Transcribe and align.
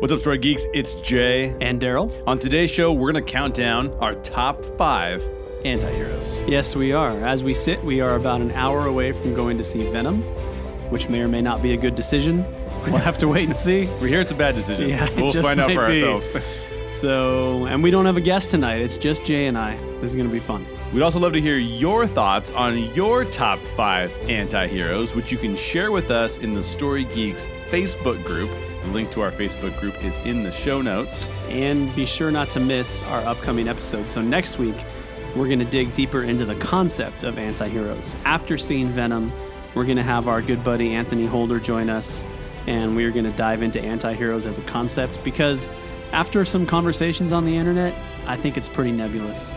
What's 0.00 0.14
up, 0.14 0.20
Story 0.20 0.38
Geeks? 0.38 0.66
It's 0.72 0.94
Jay. 0.94 1.54
And 1.60 1.78
Daryl? 1.78 2.10
On 2.26 2.38
today's 2.38 2.70
show, 2.70 2.90
we're 2.90 3.12
going 3.12 3.22
to 3.22 3.30
count 3.30 3.52
down 3.54 3.90
our 4.00 4.14
top 4.14 4.64
five 4.78 5.22
anti-heroes. 5.66 6.42
Yes, 6.48 6.74
we 6.74 6.92
are. 6.92 7.22
As 7.22 7.44
we 7.44 7.52
sit, 7.52 7.84
we 7.84 8.00
are 8.00 8.14
about 8.14 8.40
an 8.40 8.50
hour 8.52 8.86
away 8.86 9.12
from 9.12 9.34
going 9.34 9.58
to 9.58 9.62
see 9.64 9.86
Venom, 9.90 10.22
which 10.88 11.10
may 11.10 11.20
or 11.20 11.28
may 11.28 11.42
not 11.42 11.60
be 11.60 11.74
a 11.74 11.76
good 11.76 11.96
decision. 11.96 12.46
We'll 12.86 12.96
have 12.96 13.18
to 13.18 13.28
wait 13.28 13.46
and 13.50 13.54
see. 13.58 13.90
We 14.00 14.08
hear 14.08 14.22
it's 14.22 14.32
a 14.32 14.36
bad 14.36 14.54
decision. 14.54 14.88
Yeah, 14.88 15.06
we'll 15.16 15.34
find 15.34 15.60
out 15.60 15.70
for 15.70 15.88
be. 15.92 16.02
ourselves. 16.02 16.32
So, 16.92 17.66
and 17.66 17.84
we 17.84 17.92
don't 17.92 18.04
have 18.06 18.16
a 18.16 18.20
guest 18.20 18.50
tonight. 18.50 18.80
It's 18.80 18.96
just 18.96 19.22
Jay 19.22 19.46
and 19.46 19.56
I. 19.56 19.76
This 20.00 20.10
is 20.10 20.16
going 20.16 20.26
to 20.26 20.32
be 20.32 20.40
fun. 20.40 20.66
We'd 20.92 21.02
also 21.02 21.20
love 21.20 21.32
to 21.34 21.40
hear 21.40 21.56
your 21.56 22.04
thoughts 22.04 22.50
on 22.50 22.92
your 22.96 23.24
top 23.24 23.60
five 23.76 24.10
anti-heroes, 24.28 25.14
which 25.14 25.30
you 25.30 25.38
can 25.38 25.54
share 25.56 25.92
with 25.92 26.10
us 26.10 26.38
in 26.38 26.52
the 26.52 26.62
Story 26.62 27.04
Geeks 27.04 27.46
Facebook 27.70 28.24
group. 28.24 28.50
The 28.82 28.88
link 28.88 29.10
to 29.12 29.20
our 29.20 29.30
Facebook 29.30 29.78
group 29.78 30.02
is 30.04 30.16
in 30.18 30.42
the 30.42 30.50
show 30.52 30.80
notes. 30.80 31.28
And 31.48 31.94
be 31.94 32.06
sure 32.06 32.30
not 32.30 32.50
to 32.50 32.60
miss 32.60 33.02
our 33.04 33.20
upcoming 33.22 33.68
episode. 33.68 34.08
So, 34.08 34.22
next 34.22 34.58
week, 34.58 34.76
we're 35.36 35.46
going 35.46 35.58
to 35.60 35.64
dig 35.64 35.94
deeper 35.94 36.22
into 36.22 36.44
the 36.44 36.56
concept 36.56 37.22
of 37.22 37.38
anti 37.38 37.68
heroes. 37.68 38.16
After 38.24 38.56
seeing 38.58 38.88
Venom, 38.88 39.32
we're 39.74 39.84
going 39.84 39.96
to 39.98 40.02
have 40.02 40.28
our 40.28 40.42
good 40.42 40.64
buddy 40.64 40.94
Anthony 40.94 41.26
Holder 41.26 41.60
join 41.60 41.88
us, 41.90 42.24
and 42.66 42.96
we're 42.96 43.10
going 43.12 43.24
to 43.26 43.32
dive 43.32 43.62
into 43.62 43.80
anti 43.80 44.14
heroes 44.14 44.46
as 44.46 44.58
a 44.58 44.62
concept 44.62 45.22
because 45.22 45.68
after 46.12 46.44
some 46.44 46.66
conversations 46.66 47.32
on 47.32 47.44
the 47.44 47.56
internet, 47.56 47.94
I 48.26 48.36
think 48.36 48.56
it's 48.56 48.68
pretty 48.68 48.92
nebulous. 48.92 49.54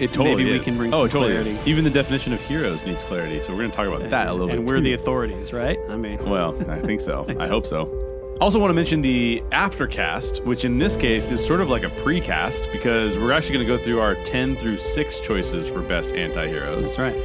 It 0.00 0.12
totally 0.12 0.36
Maybe 0.36 0.52
we 0.52 0.58
is. 0.60 0.64
can 0.64 0.76
bring 0.76 0.94
oh, 0.94 1.02
some 1.02 1.08
totally 1.08 1.32
clarity. 1.32 1.50
is. 1.50 1.66
Even 1.66 1.82
the 1.84 1.90
definition 1.90 2.32
of 2.32 2.40
heroes 2.40 2.86
needs 2.86 3.02
clarity, 3.04 3.40
so 3.40 3.50
we're 3.50 3.58
going 3.58 3.70
to 3.72 3.76
talk 3.76 3.86
about 3.88 4.08
that 4.10 4.28
a 4.28 4.32
little 4.32 4.48
and 4.50 4.64
bit. 4.64 4.72
we're 4.72 4.80
the 4.80 4.92
authorities, 4.92 5.52
right? 5.52 5.78
I 5.88 5.96
mean, 5.96 6.18
Well, 6.28 6.56
I 6.70 6.80
think 6.80 7.00
so. 7.00 7.26
I 7.40 7.48
hope 7.48 7.66
so. 7.66 8.07
Also, 8.40 8.60
want 8.60 8.70
to 8.70 8.74
mention 8.74 9.00
the 9.00 9.42
aftercast, 9.50 10.44
which 10.44 10.64
in 10.64 10.78
this 10.78 10.94
case 10.94 11.28
is 11.28 11.44
sort 11.44 11.60
of 11.60 11.70
like 11.70 11.82
a 11.82 11.90
precast 11.90 12.70
because 12.70 13.18
we're 13.18 13.32
actually 13.32 13.54
going 13.54 13.66
to 13.66 13.76
go 13.76 13.82
through 13.82 13.98
our 13.98 14.14
10 14.22 14.54
through 14.54 14.78
6 14.78 15.20
choices 15.20 15.68
for 15.68 15.82
best 15.82 16.14
anti 16.14 16.46
heroes. 16.46 16.96
that's 16.96 16.98
right. 17.00 17.16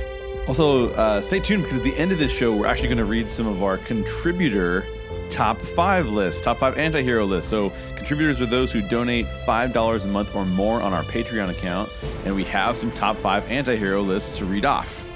Also, 0.48 0.90
uh, 0.94 1.22
stay 1.22 1.40
tuned 1.40 1.62
because 1.62 1.78
at 1.78 1.84
the 1.84 1.96
end 1.98 2.12
of 2.12 2.18
this 2.18 2.32
show, 2.32 2.56
we're 2.56 2.66
actually 2.66 2.88
going 2.88 2.98
to 2.98 3.06
read 3.06 3.30
some 3.30 3.46
of 3.46 3.62
our 3.62 3.78
contributor 3.78 4.88
top 5.30 5.62
five 5.62 6.08
lists, 6.08 6.42
top 6.42 6.58
five 6.58 6.80
anti 6.80 7.04
hero 7.04 7.26
lists. 7.26 7.48
So, 7.48 7.72
contributors 7.96 8.42
are 8.42 8.48
those 8.48 8.72
who 8.72 8.82
donate 8.82 9.28
$5 9.46 10.06
a 10.06 10.08
month 10.08 10.36
or 10.36 10.46
more 10.46 10.82
on 10.82 10.94
our 10.94 11.04
Patreon 11.04 11.52
account, 11.52 11.92
and 12.26 12.36
we 12.36 12.44
have 12.46 12.76
some 12.76 12.92
top 12.92 13.18
five 13.18 13.44
anti 13.52 13.76
hero 13.76 14.02
lists 14.02 14.40
to 14.40 14.46
read 14.46 14.66
off. 14.66 15.08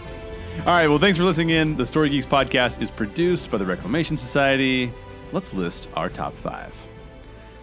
All 0.60 0.66
right, 0.66 0.88
well, 0.88 1.00
thanks 1.00 1.18
for 1.18 1.24
listening 1.24 1.50
in. 1.50 1.76
The 1.76 1.86
Story 1.88 2.10
Geeks 2.10 2.26
podcast 2.28 2.84
is 2.84 2.92
produced 2.92 3.50
by 3.50 3.58
the 3.58 3.66
Reclamation 3.66 4.16
Society. 4.16 4.94
Let's 5.32 5.54
list 5.54 5.90
our 5.96 6.10
top 6.10 6.36
five. 6.36 6.74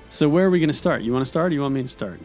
So, 0.09 0.29
where 0.29 0.47
are 0.47 0.51
we 0.51 0.59
going 0.59 0.69
to 0.69 0.75
start? 0.75 1.03
You 1.03 1.13
want 1.13 1.25
to 1.25 1.29
start 1.29 1.51
or 1.51 1.55
you 1.55 1.63
want 1.63 1.75
me 1.75 1.83
to 1.83 1.89
start? 1.89 2.21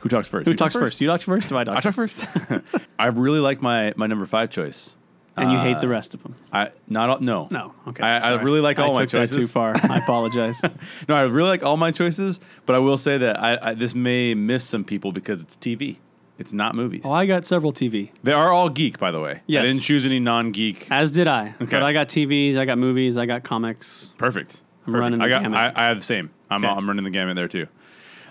Who 0.00 0.08
talks 0.08 0.28
first? 0.28 0.46
Who 0.46 0.54
talks 0.54 0.74
first? 0.74 1.00
You 1.00 1.08
talk 1.08 1.22
first? 1.22 1.48
Do 1.48 1.56
I 1.58 1.64
talk 1.64 1.76
I 1.76 1.80
talk 1.80 1.94
first. 1.94 2.26
I 2.98 3.06
really 3.06 3.40
like 3.40 3.60
my, 3.60 3.92
my 3.96 4.06
number 4.06 4.26
five 4.26 4.50
choice. 4.50 4.96
And 5.36 5.52
you 5.52 5.58
hate 5.58 5.76
Uh, 5.76 5.80
the 5.80 5.88
rest 5.88 6.12
of 6.14 6.22
them? 6.22 6.34
I 6.52 6.70
not 6.88 7.08
all, 7.08 7.20
no 7.20 7.48
No. 7.50 7.74
Okay. 7.88 8.02
I, 8.02 8.30
I 8.32 8.42
really 8.42 8.60
like 8.60 8.78
all 8.78 8.96
I 8.96 9.00
my 9.00 9.06
choices. 9.06 9.36
too 9.36 9.46
far. 9.46 9.74
I 9.76 9.98
apologize. 9.98 10.60
no, 11.08 11.14
I 11.14 11.22
really 11.22 11.48
like 11.48 11.62
all 11.62 11.76
my 11.76 11.90
choices, 11.92 12.40
but 12.66 12.74
I 12.76 12.78
will 12.78 12.96
say 12.98 13.16
that 13.18 13.40
I, 13.42 13.70
I 13.70 13.74
this 13.74 13.94
may 13.94 14.34
miss 14.34 14.64
some 14.64 14.84
people 14.84 15.12
because 15.12 15.40
it's 15.40 15.56
TV. 15.56 15.96
It's 16.40 16.52
not 16.54 16.74
movies. 16.74 17.02
Oh, 17.04 17.12
I 17.12 17.26
got 17.26 17.44
several 17.46 17.72
TV, 17.72 18.10
they 18.22 18.32
are 18.32 18.50
all 18.50 18.68
geek, 18.70 18.98
by 18.98 19.10
the 19.10 19.20
way. 19.20 19.42
Yes. 19.46 19.62
I 19.62 19.66
didn't 19.66 19.82
choose 19.82 20.06
any 20.06 20.18
non-geek. 20.20 20.90
as 20.90 21.12
did 21.12 21.28
I. 21.28 21.48
Okay. 21.60 21.66
But 21.66 21.82
I 21.82 21.92
got 21.92 22.08
TVs, 22.08 22.56
I 22.56 22.64
got 22.64 22.78
movies, 22.78 23.18
I 23.18 23.26
got 23.26 23.42
comics. 23.44 24.10
Perfect. 24.16 24.62
I'm 24.86 24.94
Perfect. 24.94 25.00
running 25.00 25.18
the 25.18 25.24
I 25.26 25.28
got. 25.28 25.42
gamut. 25.42 25.58
I, 25.58 25.72
I 25.76 25.84
have 25.88 25.98
the 25.98 26.02
same. 26.02 26.30
I'm, 26.50 26.64
Okay. 26.64 26.72
I'm 26.72 26.88
running 26.88 27.04
the 27.04 27.10
gamut 27.10 27.36
there 27.36 27.46
too. 27.46 27.66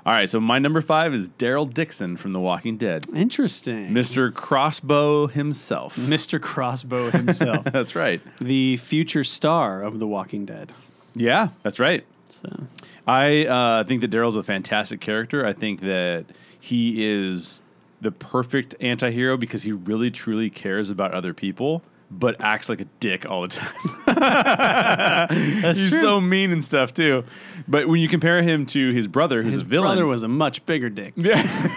All 0.06 0.14
right, 0.14 0.28
so 0.30 0.40
my 0.40 0.58
number 0.60 0.82
five 0.82 1.14
is 1.14 1.30
Daryl 1.30 1.72
Dixon 1.72 2.18
from 2.18 2.34
The 2.34 2.40
Walking 2.40 2.78
Dead, 2.78 3.06
Interesting. 3.14 3.90
Mr. 3.92 4.34
Crossbow 4.34 5.28
himself. 5.28 5.96
Mr. 5.98 6.42
Crossbow 6.42 7.12
himself, 7.12 7.66
That's 7.72 7.96
right. 7.96 8.22
the 8.40 8.78
future 8.78 9.24
star 9.24 9.84
of 9.84 10.00
The 10.00 10.08
Walking 10.08 10.46
Dead. 10.46 10.74
Yeah, 11.14 11.50
that's 11.64 11.80
right. 11.80 12.06
So, 12.30 12.64
I 13.06 13.46
uh, 13.46 13.84
think 13.84 14.02
that 14.02 14.10
Daryl's 14.10 14.36
a 14.38 14.44
fantastic 14.44 15.00
character. 15.02 15.46
I 15.46 15.54
think 15.54 15.82
that 15.82 16.26
he 16.60 17.04
is 17.06 17.62
the 18.02 18.12
perfect 18.12 18.76
anti-hero 18.80 19.38
because 19.38 19.64
he 19.64 19.72
really 19.72 20.12
truly 20.12 20.50
cares 20.50 20.90
about 20.90 21.14
other 21.14 21.34
people 21.34 21.84
but 22.12 22.42
acts 22.42 22.70
like 22.70 22.82
a 22.82 22.86
dick 23.00 23.30
all 23.30 23.44
the 23.44 23.48
time. 23.50 25.28
He's 25.64 25.90
true. 25.90 26.00
so 26.02 26.22
mean 26.22 26.52
and 26.52 26.64
stuff 26.64 26.94
too. 26.94 27.24
But 27.68 27.88
when 27.88 28.02
you 28.02 28.08
compare 28.08 28.42
him 28.42 28.66
to 28.68 28.92
his 28.94 29.08
brother 29.08 29.44
who's 29.44 29.54
his 29.54 29.62
a 29.62 29.66
villain, 29.66 29.98
brother 29.98 30.08
was 30.08 30.24
a 30.24 30.28
much 30.28 30.66
bigger 30.66 30.90
dick. 30.90 31.14
yeah, 31.18 31.72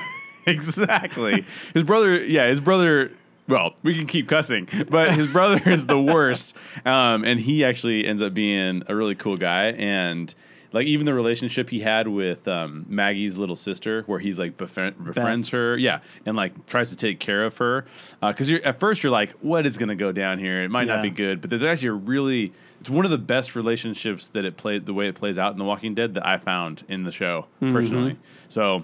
exactly. 0.47 1.45
His 1.75 1.83
brother, 1.83 2.23
yeah, 2.25 2.47
his 2.47 2.61
brother. 2.61 3.13
Well, 3.49 3.75
we 3.83 3.95
can 3.95 4.07
keep 4.07 4.29
cussing, 4.29 4.69
but 4.89 5.15
his 5.15 5.27
brother 5.27 5.61
is 5.69 5.85
the 5.85 6.01
worst, 6.01 6.57
um, 6.87 7.25
and 7.25 7.41
he 7.41 7.65
actually 7.65 8.07
ends 8.07 8.23
up 8.23 8.33
being 8.33 8.85
a 8.87 8.95
really 8.95 9.17
cool 9.17 9.37
guy. 9.37 9.73
And 9.73 10.33
like 10.73 10.87
even 10.87 11.07
the 11.07 11.15
relationship 11.15 11.71
he 11.71 11.81
had 11.81 12.09
with 12.09 12.47
um, 12.49 12.87
Maggie's 12.89 13.39
little 13.39 13.57
sister, 13.57 14.03
where 14.07 14.19
he's 14.19 14.39
like 14.39 14.57
befri- 14.57 14.95
befriends 15.03 15.51
her, 15.51 15.77
yeah, 15.77 16.01
and 16.27 16.37
like 16.37 16.67
tries 16.67 16.91
to 16.91 16.97
take 16.97 17.21
care 17.21 17.45
of 17.45 17.57
her, 17.59 17.85
because 18.21 18.51
you're 18.51 18.65
at 18.65 18.81
first 18.81 19.03
you're 19.03 19.13
like, 19.13 19.31
what 19.41 19.67
is 19.67 19.79
going 19.79 19.89
to 19.91 19.95
go 19.95 20.13
down 20.13 20.39
here? 20.39 20.63
It 20.63 20.71
might 20.71 20.87
not 20.87 21.03
be 21.03 21.11
good, 21.11 21.41
but 21.41 21.51
there's 21.51 21.63
actually 21.63 21.89
a 21.89 21.93
really 21.93 22.53
it's 22.81 22.91
one 22.91 23.05
of 23.05 23.11
the 23.11 23.19
best 23.19 23.55
relationships 23.55 24.29
that 24.29 24.45
it 24.45 24.57
played 24.57 24.87
the 24.87 24.95
way 24.95 25.07
it 25.09 25.15
plays 25.15 25.39
out 25.39 25.53
in 25.53 25.59
The 25.59 25.65
Walking 25.65 25.95
Dead 25.95 26.15
that 26.15 26.27
I 26.27 26.39
found 26.39 26.85
in 26.89 27.05
the 27.05 27.13
show 27.13 27.47
personally. 27.61 28.19
So 28.49 28.83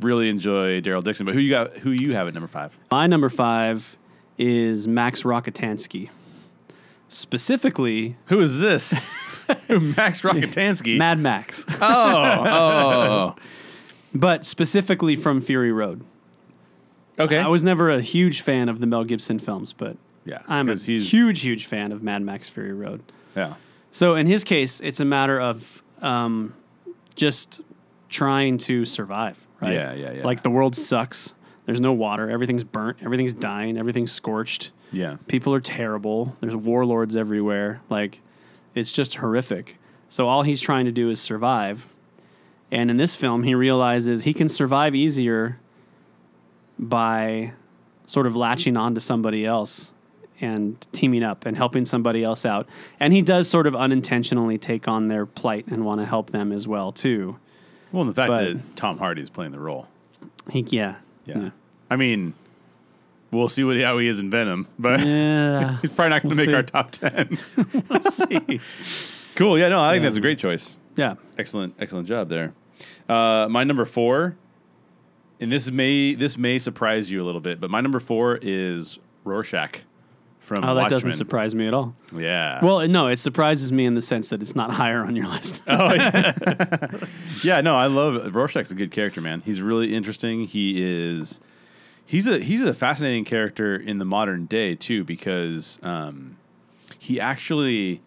really 0.00 0.28
enjoy 0.28 0.80
Daryl 0.80 1.02
Dixon. 1.02 1.26
But 1.26 1.34
who 1.34 1.40
you 1.40 1.50
got? 1.50 1.76
Who 1.78 1.90
you 1.90 2.14
have 2.14 2.26
at 2.28 2.34
number 2.34 2.48
five? 2.48 2.78
My 2.90 3.06
number 3.06 3.28
five 3.28 3.96
is 4.38 4.88
Max 4.88 5.22
Rockatansky. 5.22 6.10
Specifically, 7.08 8.16
Who 8.26 8.40
is 8.40 8.58
this? 8.58 8.92
Max 9.68 10.20
Rockatansky. 10.22 10.96
Mad 10.98 11.18
Max. 11.18 11.64
oh, 11.80 12.46
oh, 12.46 13.36
but 14.14 14.44
specifically 14.46 15.16
from 15.16 15.40
Fury 15.40 15.72
Road. 15.72 16.04
okay. 17.18 17.38
I 17.38 17.48
was 17.48 17.62
never 17.62 17.90
a 17.90 18.00
huge 18.00 18.40
fan 18.40 18.68
of 18.68 18.80
the 18.80 18.86
Mel 18.86 19.04
Gibson 19.04 19.38
films, 19.38 19.72
but 19.72 19.96
yeah, 20.24 20.42
I'm 20.48 20.68
a 20.68 20.72
'cause 20.72 20.86
he's 20.86 21.10
huge, 21.12 21.40
huge 21.42 21.66
fan 21.66 21.92
of 21.92 22.02
Mad 22.02 22.22
Max 22.22 22.48
Fury 22.48 22.72
Road. 22.72 23.02
Yeah, 23.36 23.54
So 23.92 24.14
in 24.14 24.26
his 24.26 24.44
case, 24.44 24.80
it's 24.80 25.00
a 25.00 25.04
matter 25.04 25.38
of 25.40 25.82
um, 26.02 26.54
just 27.14 27.60
trying 28.08 28.58
to 28.58 28.84
survive, 28.84 29.36
right? 29.60 29.72
Yeah, 29.74 29.92
yeah, 29.94 30.12
yeah. 30.12 30.24
Like 30.24 30.42
the 30.42 30.50
world 30.50 30.74
sucks. 30.76 31.34
There's 31.66 31.80
no 31.80 31.92
water. 31.92 32.30
Everything's 32.30 32.64
burnt. 32.64 32.98
Everything's 33.02 33.34
dying. 33.34 33.76
Everything's 33.76 34.12
scorched. 34.12 34.70
yeah, 34.92 35.16
People 35.26 35.52
are 35.52 35.60
terrible. 35.60 36.36
There's 36.40 36.54
warlords 36.54 37.16
everywhere. 37.16 37.80
Like 37.90 38.20
it's 38.76 38.92
just 38.92 39.16
horrific. 39.16 39.76
So 40.08 40.28
all 40.28 40.42
he's 40.42 40.60
trying 40.60 40.84
to 40.84 40.92
do 40.92 41.10
is 41.10 41.20
survive. 41.20 41.88
And 42.70 42.90
in 42.90 42.96
this 42.96 43.14
film, 43.16 43.42
he 43.42 43.54
realizes 43.54 44.24
he 44.24 44.34
can 44.34 44.48
survive 44.48 44.94
easier 44.94 45.58
by 46.78 47.52
sort 48.06 48.26
of 48.26 48.36
latching 48.36 48.76
on 48.76 48.94
to 48.94 49.00
somebody 49.00 49.44
else 49.44 49.92
and 50.40 50.86
teaming 50.92 51.22
up 51.22 51.46
and 51.46 51.56
helping 51.56 51.84
somebody 51.84 52.22
else 52.22 52.44
out. 52.44 52.68
And 53.00 53.12
he 53.12 53.22
does 53.22 53.48
sort 53.48 53.66
of 53.66 53.74
unintentionally 53.74 54.58
take 54.58 54.86
on 54.86 55.08
their 55.08 55.24
plight 55.26 55.66
and 55.68 55.84
want 55.84 56.00
to 56.00 56.06
help 56.06 56.30
them 56.30 56.52
as 56.52 56.68
well 56.68 56.92
too. 56.92 57.38
Well, 57.92 58.02
and 58.02 58.10
the 58.10 58.14
fact 58.14 58.30
But- 58.30 58.52
that 58.54 58.76
Tom 58.76 58.98
Hardy 58.98 59.22
is 59.22 59.30
playing 59.30 59.52
the 59.52 59.58
role. 59.60 59.86
He 60.50 60.60
yeah. 60.68 60.96
Yeah. 61.24 61.50
I 61.90 61.96
mean, 61.96 62.34
we'll 63.36 63.48
see 63.48 63.62
what 63.64 63.80
how 63.80 63.98
he 63.98 64.08
is 64.08 64.18
in 64.20 64.30
Venom, 64.30 64.66
but 64.78 65.00
Yeah. 65.00 65.78
he's 65.82 65.92
probably 65.92 66.10
not 66.10 66.22
going 66.22 66.36
to 66.36 66.36
We'll 66.36 66.46
make 66.46 66.50
see. 66.50 66.54
our 66.54 66.62
top 66.62 66.90
ten. 66.90 67.38
Let's 67.88 68.16
see. 68.28 68.60
cool. 69.34 69.58
Yeah. 69.58 69.68
No, 69.68 69.80
I 69.80 69.92
think 69.92 70.02
that's 70.04 70.16
a 70.16 70.20
great 70.20 70.38
choice. 70.38 70.76
Yeah. 70.96 71.14
Excellent, 71.38 71.74
excellent 71.78 72.08
job 72.08 72.28
there. 72.28 72.52
Uh, 73.08 73.46
my 73.50 73.64
number 73.64 73.84
four, 73.84 74.36
and 75.40 75.52
this 75.52 75.70
may 75.70 76.14
this 76.14 76.36
may 76.38 76.58
surprise 76.58 77.10
you 77.10 77.22
a 77.22 77.24
little 77.26 77.40
bit, 77.40 77.60
but 77.60 77.70
my 77.70 77.80
number 77.80 78.00
four 78.00 78.38
is 78.40 78.98
Rorschach 79.24 79.80
from 80.40 80.58
Oh, 80.62 80.68
that 80.74 80.82
Watchmen. 80.82 80.90
doesn't 80.90 81.12
surprise 81.14 81.54
me 81.54 81.66
at 81.66 81.74
all. 81.74 81.94
Yeah. 82.16 82.64
Well, 82.64 82.86
no, 82.88 83.08
it 83.08 83.18
surprises 83.18 83.72
me 83.72 83.84
in 83.84 83.94
the 83.94 84.00
sense 84.00 84.28
that 84.28 84.40
it's 84.40 84.54
not 84.54 84.70
higher 84.70 85.02
on 85.04 85.16
your 85.16 85.26
list. 85.28 85.60
oh 85.66 85.92
yeah. 85.92 86.32
yeah. 87.42 87.60
No, 87.60 87.76
I 87.76 87.86
love 87.86 88.34
Rorschach's 88.34 88.70
a 88.70 88.74
good 88.74 88.90
character, 88.92 89.20
man. 89.20 89.42
He's 89.44 89.60
really 89.60 89.94
interesting. 89.94 90.44
He 90.44 90.82
is. 90.82 91.40
He's 92.06 92.26
a 92.26 92.38
he's 92.38 92.62
a 92.62 92.72
fascinating 92.72 93.24
character 93.24 93.76
in 93.76 93.98
the 93.98 94.04
modern 94.04 94.46
day 94.46 94.76
too 94.76 95.04
because 95.04 95.80
um, 95.82 96.36
he 96.98 97.20
actually 97.20 98.00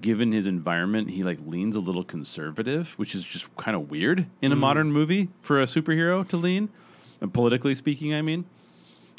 given 0.00 0.32
his 0.32 0.46
environment, 0.46 1.10
he 1.10 1.22
like 1.22 1.38
leans 1.46 1.76
a 1.76 1.80
little 1.80 2.04
conservative, 2.04 2.92
which 2.98 3.14
is 3.14 3.24
just 3.24 3.54
kind 3.56 3.76
of 3.76 3.90
weird 3.90 4.26
in 4.40 4.52
a 4.52 4.56
modern 4.56 4.92
movie 4.92 5.28
for 5.40 5.60
a 5.60 5.64
superhero 5.64 6.26
to 6.28 6.36
lean, 6.36 6.68
uh, 7.20 7.26
politically 7.26 7.74
speaking. 7.74 8.14
I 8.14 8.22
mean, 8.22 8.44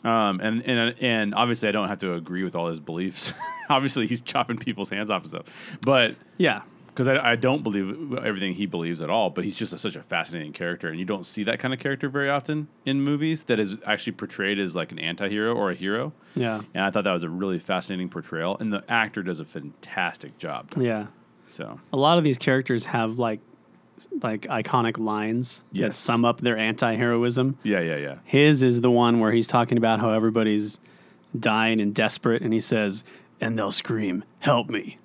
um, 0.04 0.40
and 0.40 0.64
and 0.66 0.96
and 1.02 1.36
obviously, 1.36 1.70
I 1.70 1.72
don't 1.72 1.88
have 1.88 2.00
to 2.00 2.14
agree 2.14 2.44
with 2.44 2.56
all 2.56 2.68
his 2.68 2.80
beliefs. 2.80 3.34
obviously, 3.70 4.08
he's 4.08 4.22
chopping 4.22 4.58
people's 4.58 4.90
hands 4.90 5.10
off 5.10 5.24
and 5.24 5.32
stuff, 5.32 5.78
but 5.82 6.16
yeah. 6.38 6.62
Because 7.00 7.18
I, 7.18 7.32
I 7.32 7.36
don't 7.38 7.64
believe 7.64 8.14
everything 8.18 8.54
he 8.54 8.66
believes 8.66 9.02
at 9.02 9.10
all. 9.10 9.30
But 9.30 9.46
he's 9.46 9.56
just 9.56 9.72
a, 9.72 9.78
such 9.78 9.96
a 9.96 10.04
fascinating 10.04 10.52
character, 10.52 10.90
and 10.90 11.00
you 11.00 11.06
don't 11.06 11.26
see 11.26 11.44
that 11.46 11.58
kind 11.60 11.74
of 11.74 11.80
character 11.80 12.10
very 12.10 12.30
often 12.30 12.68
in 12.86 13.02
movies 13.02 13.44
that 13.46 13.58
is 13.58 13.78
actually 13.86 14.14
portrayed 14.14 14.60
as 14.60 14.76
like 14.76 14.92
an 14.92 15.00
anti-hero 15.00 15.56
or 15.56 15.72
a 15.72 15.76
hero. 15.76 16.12
Yeah. 16.36 16.62
And 16.74 16.84
I 16.84 16.92
thought 16.92 17.06
that 17.06 17.14
was 17.14 17.24
a 17.24 17.30
really 17.30 17.58
fascinating 17.60 18.10
portrayal, 18.10 18.58
and 18.60 18.74
the 18.74 18.84
actor 18.90 19.24
does 19.24 19.40
a 19.40 19.46
fantastic 19.46 20.38
job. 20.38 20.74
Yeah. 20.78 21.08
So 21.48 21.80
A 21.94 21.98
lot 21.98 22.18
of 22.18 22.24
these 22.26 22.38
characters 22.38 22.86
have 22.86 23.18
like 23.18 23.40
like 24.22 24.42
iconic 24.44 24.98
lines 24.98 25.62
that 25.74 25.94
sum 25.96 26.24
up 26.26 26.40
their 26.42 26.58
anti-heroism. 26.58 27.58
yeah, 27.64 27.80
yeah, 27.82 27.98
yeah. 27.98 28.16
His 28.26 28.62
is 28.64 28.82
the 28.82 28.92
one 28.92 29.20
where 29.20 29.32
he's 29.32 29.48
talking 29.48 29.78
about 29.78 30.00
how 30.00 30.12
everybody's 30.12 30.80
dying 31.38 31.80
and 31.82 31.94
desperate, 31.94 32.42
and 32.42 32.54
he 32.54 32.62
says, 32.62 33.04
"And 33.42 33.58
they'll 33.58 33.72
scream, 33.72 34.24
help 34.40 34.70
me," 34.70 35.00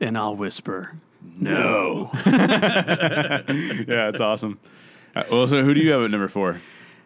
and 0.00 0.16
I'll 0.18 0.34
whisper, 0.36 0.96
"No." 1.22 2.10
yeah, 2.26 4.08
it's 4.08 4.20
awesome. 4.20 4.58
Uh, 5.14 5.24
well, 5.30 5.46
so 5.48 5.62
who 5.64 5.74
do 5.74 5.80
you 5.82 5.90
have 5.92 6.02
at 6.02 6.10
number 6.10 6.28
four? 6.28 6.60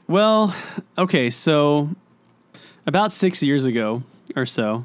well, 0.07 0.55
okay, 0.99 1.31
so 1.31 1.89
about 2.87 3.11
six 3.13 3.43
years 3.43 3.65
ago 3.65 4.03
or 4.37 4.45
so, 4.47 4.85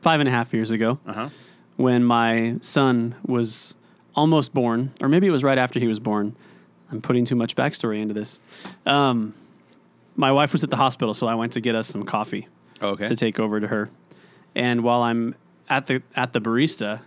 five 0.00 0.20
and 0.20 0.28
a 0.28 0.32
half 0.32 0.52
years 0.54 0.70
ago, 0.70 0.98
Uh 1.06 1.12
huh. 1.12 1.28
when 1.76 2.02
my 2.04 2.56
son 2.62 3.14
was 3.26 3.74
almost 4.14 4.54
born, 4.54 4.92
or 5.02 5.08
maybe 5.08 5.26
it 5.26 5.30
was 5.30 5.42
right 5.44 5.58
after 5.58 5.78
he 5.80 5.86
was 5.86 5.98
born. 5.98 6.34
I'm 6.90 7.00
putting 7.02 7.24
too 7.24 7.34
much 7.36 7.56
backstory 7.56 8.00
into 8.00 8.14
this. 8.14 8.40
Um, 8.86 9.34
my 10.16 10.30
wife 10.30 10.52
was 10.52 10.62
at 10.62 10.70
the 10.70 10.76
hospital, 10.76 11.12
so 11.14 11.26
I 11.26 11.34
went 11.34 11.52
to 11.54 11.60
get 11.60 11.74
us 11.74 11.88
some 11.88 12.04
coffee 12.04 12.46
Okay. 12.80 13.06
to 13.06 13.16
take 13.16 13.40
over 13.40 13.58
to 13.60 13.66
her. 13.66 13.90
And 14.54 14.82
while 14.84 15.02
I'm 15.02 15.34
at 15.68 15.86
the 15.86 16.02
at 16.14 16.32
the 16.32 16.40
barista, 16.40 17.00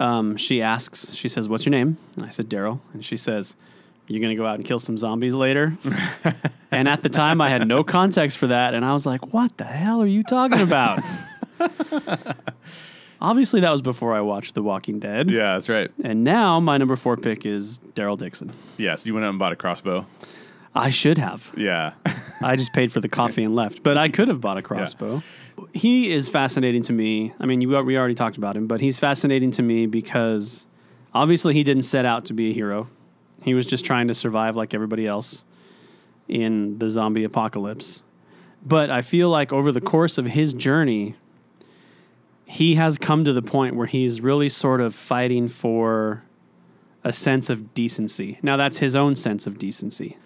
um, 0.00 0.36
she 0.36 0.62
asks, 0.62 1.14
she 1.14 1.28
says, 1.28 1.48
"What's 1.48 1.64
your 1.64 1.70
name?" 1.70 1.96
And 2.16 2.24
I 2.24 2.30
said, 2.30 2.48
"Daryl." 2.48 2.80
And 2.92 3.04
she 3.04 3.16
says, 3.16 3.54
You're 4.08 4.20
gonna 4.20 4.34
go 4.34 4.46
out 4.46 4.56
and 4.56 4.64
kill 4.64 4.78
some 4.80 4.96
zombies 4.96 5.34
later?" 5.34 5.76
and 6.72 6.88
at 6.88 7.02
the 7.02 7.08
time, 7.08 7.40
I 7.40 7.50
had 7.50 7.68
no 7.68 7.84
context 7.84 8.38
for 8.38 8.48
that, 8.48 8.74
and 8.74 8.84
I 8.84 8.92
was 8.92 9.06
like, 9.06 9.32
"What 9.32 9.56
the 9.58 9.64
hell 9.64 10.02
are 10.02 10.06
you 10.06 10.22
talking 10.24 10.60
about?" 10.62 11.00
Obviously, 13.22 13.60
that 13.60 13.70
was 13.70 13.82
before 13.82 14.14
I 14.14 14.22
watched 14.22 14.54
The 14.54 14.62
Walking 14.62 14.98
Dead. 14.98 15.30
yeah, 15.30 15.52
that's 15.52 15.68
right. 15.68 15.90
And 16.02 16.24
now 16.24 16.58
my 16.58 16.78
number 16.78 16.96
four 16.96 17.18
pick 17.18 17.44
is 17.44 17.78
Daryl 17.94 18.16
Dixon. 18.16 18.50
Yeah, 18.78 18.94
so 18.94 19.08
you 19.08 19.14
went 19.14 19.26
out 19.26 19.30
and 19.30 19.38
bought 19.38 19.52
a 19.52 19.56
crossbow. 19.56 20.06
I 20.74 20.90
should 20.90 21.18
have. 21.18 21.50
Yeah. 21.56 21.94
I 22.42 22.56
just 22.56 22.72
paid 22.72 22.92
for 22.92 23.00
the 23.00 23.08
coffee 23.08 23.44
and 23.44 23.54
left, 23.54 23.82
but 23.82 23.98
I 23.98 24.08
could 24.08 24.28
have 24.28 24.40
bought 24.40 24.56
a 24.56 24.62
crossbow. 24.62 25.22
He 25.74 26.10
is 26.10 26.28
fascinating 26.28 26.82
to 26.84 26.92
me. 26.92 27.34
I 27.38 27.46
mean, 27.46 27.60
you, 27.60 27.68
we 27.82 27.98
already 27.98 28.14
talked 28.14 28.38
about 28.38 28.56
him, 28.56 28.66
but 28.66 28.80
he's 28.80 28.98
fascinating 28.98 29.50
to 29.52 29.62
me 29.62 29.86
because 29.86 30.66
obviously 31.12 31.54
he 31.54 31.64
didn't 31.64 31.82
set 31.82 32.06
out 32.06 32.24
to 32.26 32.32
be 32.32 32.50
a 32.50 32.54
hero. 32.54 32.88
He 33.42 33.54
was 33.54 33.66
just 33.66 33.84
trying 33.84 34.08
to 34.08 34.14
survive 34.14 34.56
like 34.56 34.72
everybody 34.72 35.06
else 35.06 35.44
in 36.28 36.78
the 36.78 36.88
zombie 36.88 37.24
apocalypse. 37.24 38.02
But 38.64 38.90
I 38.90 39.02
feel 39.02 39.28
like 39.28 39.52
over 39.52 39.72
the 39.72 39.80
course 39.80 40.18
of 40.18 40.26
his 40.26 40.54
journey, 40.54 41.16
he 42.44 42.74
has 42.74 42.98
come 42.98 43.24
to 43.24 43.32
the 43.32 43.42
point 43.42 43.76
where 43.76 43.86
he's 43.86 44.20
really 44.20 44.48
sort 44.48 44.80
of 44.80 44.94
fighting 44.94 45.48
for 45.48 46.22
a 47.02 47.12
sense 47.12 47.48
of 47.48 47.74
decency. 47.74 48.38
Now, 48.42 48.56
that's 48.56 48.78
his 48.78 48.94
own 48.94 49.16
sense 49.16 49.46
of 49.46 49.58
decency. 49.58 50.18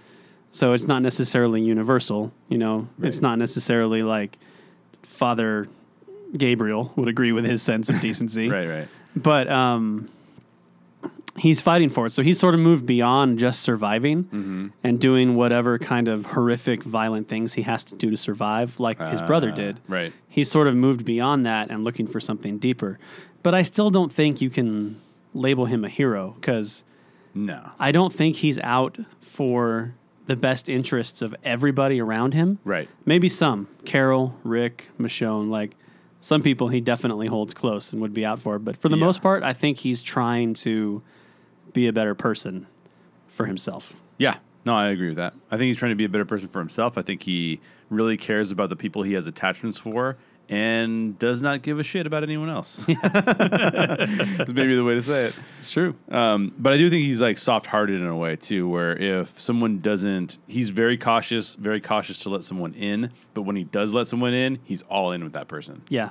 So 0.54 0.72
it's 0.72 0.86
not 0.86 1.02
necessarily 1.02 1.60
universal, 1.62 2.30
you 2.48 2.58
know. 2.58 2.86
It's 3.02 3.20
not 3.20 3.38
necessarily 3.38 4.04
like 4.04 4.38
Father 5.02 5.66
Gabriel 6.36 6.92
would 6.94 7.08
agree 7.08 7.32
with 7.32 7.44
his 7.44 7.60
sense 7.60 7.88
of 7.88 8.00
decency, 8.00 8.48
right, 8.58 8.68
right. 8.68 8.88
but 9.16 9.48
um, 9.50 10.08
he's 11.36 11.60
fighting 11.60 11.88
for 11.88 12.06
it. 12.06 12.12
So 12.12 12.22
he's 12.22 12.38
sort 12.38 12.54
of 12.54 12.60
moved 12.60 12.86
beyond 12.86 13.38
just 13.40 13.62
surviving 13.62 14.24
Mm-hmm. 14.24 14.66
and 14.84 15.00
doing 15.00 15.34
whatever 15.34 15.76
kind 15.78 16.06
of 16.06 16.26
horrific, 16.26 16.84
violent 16.84 17.28
things 17.28 17.54
he 17.54 17.62
has 17.62 17.82
to 17.84 17.96
do 17.96 18.10
to 18.10 18.16
survive, 18.16 18.78
like 18.78 19.00
his 19.10 19.20
brother 19.22 19.50
Uh, 19.50 19.56
did. 19.56 19.80
Right. 19.88 20.12
He's 20.28 20.48
sort 20.50 20.68
of 20.68 20.76
moved 20.76 21.04
beyond 21.04 21.44
that 21.46 21.70
and 21.70 21.82
looking 21.82 22.06
for 22.06 22.20
something 22.20 22.58
deeper. 22.58 22.98
But 23.42 23.54
I 23.56 23.62
still 23.62 23.90
don't 23.90 24.12
think 24.12 24.40
you 24.40 24.50
can 24.50 25.00
label 25.34 25.64
him 25.66 25.84
a 25.84 25.88
hero 25.88 26.36
because 26.40 26.84
No. 27.34 27.70
I 27.80 27.90
don't 27.90 28.12
think 28.12 28.36
he's 28.36 28.60
out 28.60 28.98
for 29.20 29.94
the 30.26 30.36
best 30.36 30.68
interests 30.68 31.20
of 31.22 31.34
everybody 31.44 32.00
around 32.00 32.32
him. 32.34 32.58
Right. 32.64 32.88
Maybe 33.04 33.28
some. 33.28 33.68
Carol, 33.84 34.34
Rick, 34.42 34.88
Michonne, 34.98 35.50
like 35.50 35.74
some 36.20 36.42
people 36.42 36.68
he 36.68 36.80
definitely 36.80 37.26
holds 37.26 37.52
close 37.52 37.92
and 37.92 38.00
would 38.00 38.14
be 38.14 38.24
out 38.24 38.40
for. 38.40 38.58
But 38.58 38.76
for 38.78 38.88
the 38.88 38.96
Yeah. 38.96 39.04
most 39.04 39.20
part, 39.22 39.42
I 39.42 39.52
think 39.52 39.78
he's 39.78 40.02
trying 40.02 40.54
to 40.54 41.02
be 41.72 41.86
a 41.86 41.92
better 41.92 42.14
person 42.14 42.66
for 43.28 43.46
himself. 43.46 43.92
Yeah. 44.18 44.36
No, 44.64 44.74
I 44.74 44.88
agree 44.88 45.08
with 45.08 45.18
that. 45.18 45.34
I 45.50 45.58
think 45.58 45.66
he's 45.68 45.76
trying 45.76 45.90
to 45.92 45.96
be 45.96 46.04
a 46.04 46.08
better 46.08 46.24
person 46.24 46.48
for 46.48 46.58
himself. 46.60 46.96
I 46.96 47.02
think 47.02 47.22
he 47.24 47.60
really 47.90 48.16
cares 48.16 48.50
about 48.50 48.70
the 48.70 48.76
people 48.76 49.02
he 49.02 49.12
has 49.12 49.26
attachments 49.26 49.76
for 49.76 50.16
and 50.48 51.18
does 51.18 51.40
not 51.42 51.62
give 51.62 51.78
a 51.78 51.82
shit 51.82 52.06
about 52.06 52.22
anyone 52.22 52.48
else. 52.50 52.76
That's 53.38 54.52
maybe 54.52 54.74
the 54.76 54.84
way 54.84 54.94
to 54.94 55.02
say 55.02 55.24
it. 55.26 55.34
It's 55.60 55.70
true. 55.70 55.94
Um, 56.10 56.52
but 56.58 56.72
I 56.72 56.76
do 56.76 56.90
think 56.90 57.04
he's 57.04 57.20
like 57.20 57.38
soft-hearted 57.38 58.00
in 58.00 58.06
a 58.06 58.16
way 58.16 58.36
too, 58.36 58.68
where 58.68 58.96
if 58.96 59.38
someone 59.40 59.80
doesn't, 59.80 60.38
he's 60.46 60.68
very 60.70 60.98
cautious, 60.98 61.54
very 61.54 61.80
cautious 61.80 62.18
to 62.20 62.30
let 62.30 62.44
someone 62.44 62.74
in. 62.74 63.10
But 63.34 63.42
when 63.42 63.56
he 63.56 63.64
does 63.64 63.94
let 63.94 64.06
someone 64.06 64.34
in, 64.34 64.58
he's 64.64 64.82
all 64.82 65.12
in 65.12 65.24
with 65.24 65.32
that 65.34 65.48
person. 65.48 65.82
Yeah, 65.88 66.10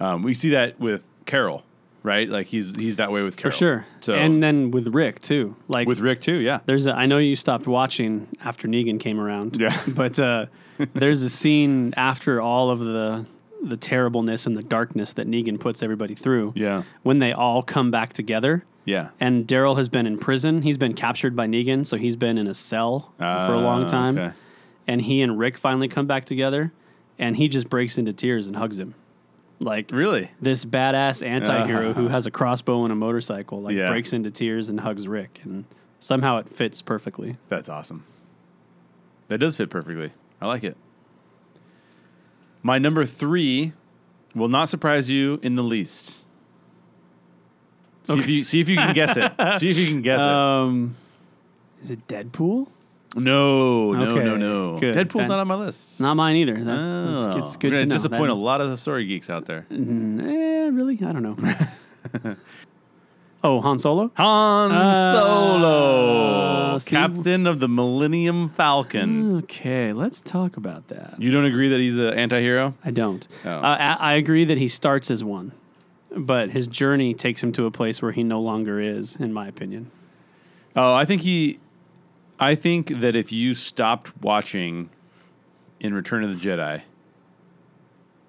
Um, 0.00 0.22
we 0.22 0.34
see 0.34 0.50
that 0.50 0.78
with 0.80 1.06
Carol, 1.26 1.64
right? 2.02 2.28
Like 2.28 2.46
he's 2.46 2.76
he's 2.76 2.96
that 2.96 3.10
way 3.12 3.22
with 3.22 3.36
Carol. 3.36 3.52
for 3.52 3.56
sure. 3.58 3.86
So 4.00 4.14
and 4.14 4.42
then 4.42 4.70
with 4.70 4.88
Rick 4.88 5.20
too. 5.20 5.56
Like 5.68 5.88
with 5.88 6.00
Rick 6.00 6.20
too, 6.20 6.36
yeah. 6.36 6.60
There's 6.66 6.86
a, 6.86 6.94
I 6.94 7.06
know 7.06 7.18
you 7.18 7.36
stopped 7.36 7.66
watching 7.66 8.28
after 8.44 8.68
Negan 8.68 8.98
came 9.00 9.20
around. 9.20 9.60
Yeah. 9.60 9.76
But 9.88 10.18
uh, 10.18 10.46
there's 10.94 11.22
a 11.22 11.30
scene 11.30 11.94
after 11.96 12.40
all 12.40 12.70
of 12.70 12.80
the 12.80 13.24
the 13.62 13.76
terribleness 13.76 14.46
and 14.46 14.56
the 14.56 14.62
darkness 14.62 15.12
that 15.14 15.26
Negan 15.26 15.58
puts 15.58 15.82
everybody 15.82 16.14
through. 16.14 16.52
Yeah. 16.56 16.82
When 17.02 17.18
they 17.18 17.32
all 17.32 17.62
come 17.62 17.90
back 17.90 18.12
together. 18.12 18.64
Yeah. 18.84 19.08
And 19.18 19.46
Daryl 19.48 19.76
has 19.76 19.88
been 19.88 20.06
in 20.06 20.18
prison. 20.18 20.62
He's 20.62 20.76
been 20.76 20.94
captured 20.94 21.34
by 21.34 21.46
Negan, 21.48 21.84
so 21.84 21.96
he's 21.96 22.14
been 22.16 22.38
in 22.38 22.46
a 22.46 22.54
cell 22.54 23.12
for 23.18 23.24
a 23.24 23.58
long 23.58 23.84
Ah, 23.84 23.88
time. 23.88 24.18
okay. 24.18 24.34
And 24.86 25.02
he 25.02 25.20
and 25.22 25.36
Rick 25.38 25.58
finally 25.58 25.88
come 25.88 26.06
back 26.06 26.24
together, 26.24 26.72
and 27.18 27.36
he 27.36 27.48
just 27.48 27.68
breaks 27.68 27.98
into 27.98 28.12
tears 28.12 28.46
and 28.46 28.54
hugs 28.54 28.78
him. 28.78 28.94
Like 29.58 29.90
Really? 29.90 30.30
this 30.40 30.64
badass 30.64 31.26
anti-hero 31.26 31.94
who 31.94 32.08
has 32.08 32.26
a 32.26 32.30
crossbow 32.30 32.84
and 32.84 32.92
a 32.92 32.94
motorcycle 32.96 33.62
like 33.62 33.74
Yeah. 33.74 33.88
breaks 33.88 34.12
into 34.12 34.30
tears 34.30 34.68
and 34.68 34.78
hugs 34.80 35.08
Rick 35.08 35.40
and 35.44 35.64
somehow 35.98 36.36
it 36.36 36.48
fits 36.50 36.82
perfectly. 36.82 37.38
That's 37.48 37.68
awesome. 37.70 38.04
That 39.28 39.38
does 39.38 39.56
fit 39.56 39.70
perfectly. 39.70 40.12
I 40.42 40.46
like 40.46 40.62
it. 40.62 40.76
My 42.66 42.78
number 42.78 43.06
three 43.06 43.74
will 44.34 44.48
not 44.48 44.68
surprise 44.68 45.08
you 45.08 45.38
in 45.40 45.54
the 45.54 45.62
least. 45.62 46.24
See 48.02 48.18
if 48.18 48.28
you 48.28 48.42
see 48.42 48.58
if 48.58 48.68
you 48.68 48.74
can 48.74 48.92
guess 48.92 49.16
it. 49.16 49.32
See 49.60 49.70
if 49.70 49.76
you 49.76 49.86
can 49.86 50.02
guess 50.02 50.20
Um, 50.20 50.96
is 51.80 51.92
it 51.92 52.08
Deadpool? 52.08 52.66
No, 53.14 53.92
no, 53.92 54.10
okay, 54.10 54.24
no, 54.24 54.36
no. 54.36 54.78
good. 54.80 54.96
Deadpool's 54.96 55.14
Okay. 55.14 55.28
not 55.28 55.38
on 55.38 55.46
my 55.46 55.54
list. 55.54 56.00
Not 56.00 56.14
mine 56.14 56.34
either. 56.36 56.54
That's, 56.56 56.68
Oh. 56.88 57.24
that's 57.26 57.36
it's 57.50 57.56
good 57.56 57.72
We're 57.72 57.78
to 57.78 57.86
know. 57.86 57.94
disappoint 57.94 58.30
That- 58.30 58.32
a 58.32 58.46
lot 58.50 58.60
of 58.60 58.68
the 58.70 58.76
story 58.76 59.06
geeks 59.06 59.30
out 59.30 59.46
there. 59.46 59.64
Mm, 59.70 60.20
eh, 60.26 60.68
really? 60.70 60.98
I 61.04 61.12
don't 61.12 61.22
know. 61.22 61.36
oh, 63.46 63.60
Han 63.60 63.78
Solo? 63.78 64.10
Han 64.16 64.72
Uh, 64.72 65.12
Solo, 65.12 66.78
see- 66.78 66.90
captain 66.90 67.46
of 67.46 67.60
the 67.60 67.68
Millennium 67.68 68.48
Falcon. 68.50 69.36
Okay, 69.38 69.92
let's 69.92 70.20
talk 70.20 70.56
about 70.56 70.88
that. 70.88 71.14
You 71.18 71.30
don't 71.30 71.44
agree 71.44 71.68
that 71.68 71.80
he's 71.80 71.98
an 71.98 72.14
anti-hero? 72.14 72.74
I 72.84 72.90
don't. 72.90 73.26
Oh. 73.44 73.50
Uh, 73.50 73.60
I, 73.98 74.12
I 74.12 74.14
agree 74.14 74.44
that 74.44 74.58
he 74.58 74.68
starts 74.68 75.10
as 75.10 75.22
one, 75.24 75.52
but 76.14 76.50
his 76.50 76.66
journey 76.66 77.14
takes 77.14 77.42
him 77.42 77.52
to 77.52 77.66
a 77.66 77.70
place 77.70 78.02
where 78.02 78.12
he 78.12 78.22
no 78.22 78.40
longer 78.40 78.80
is, 78.80 79.16
in 79.16 79.32
my 79.32 79.46
opinion. 79.48 79.90
Oh, 80.74 80.92
I 80.92 81.04
think 81.04 81.22
he. 81.22 81.58
I 82.38 82.54
think 82.54 82.88
that 83.00 83.16
if 83.16 83.32
you 83.32 83.54
stopped 83.54 84.12
watching 84.22 84.90
in 85.80 85.94
Return 85.94 86.22
of 86.22 86.28
the 86.38 86.38
Jedi, 86.48 86.82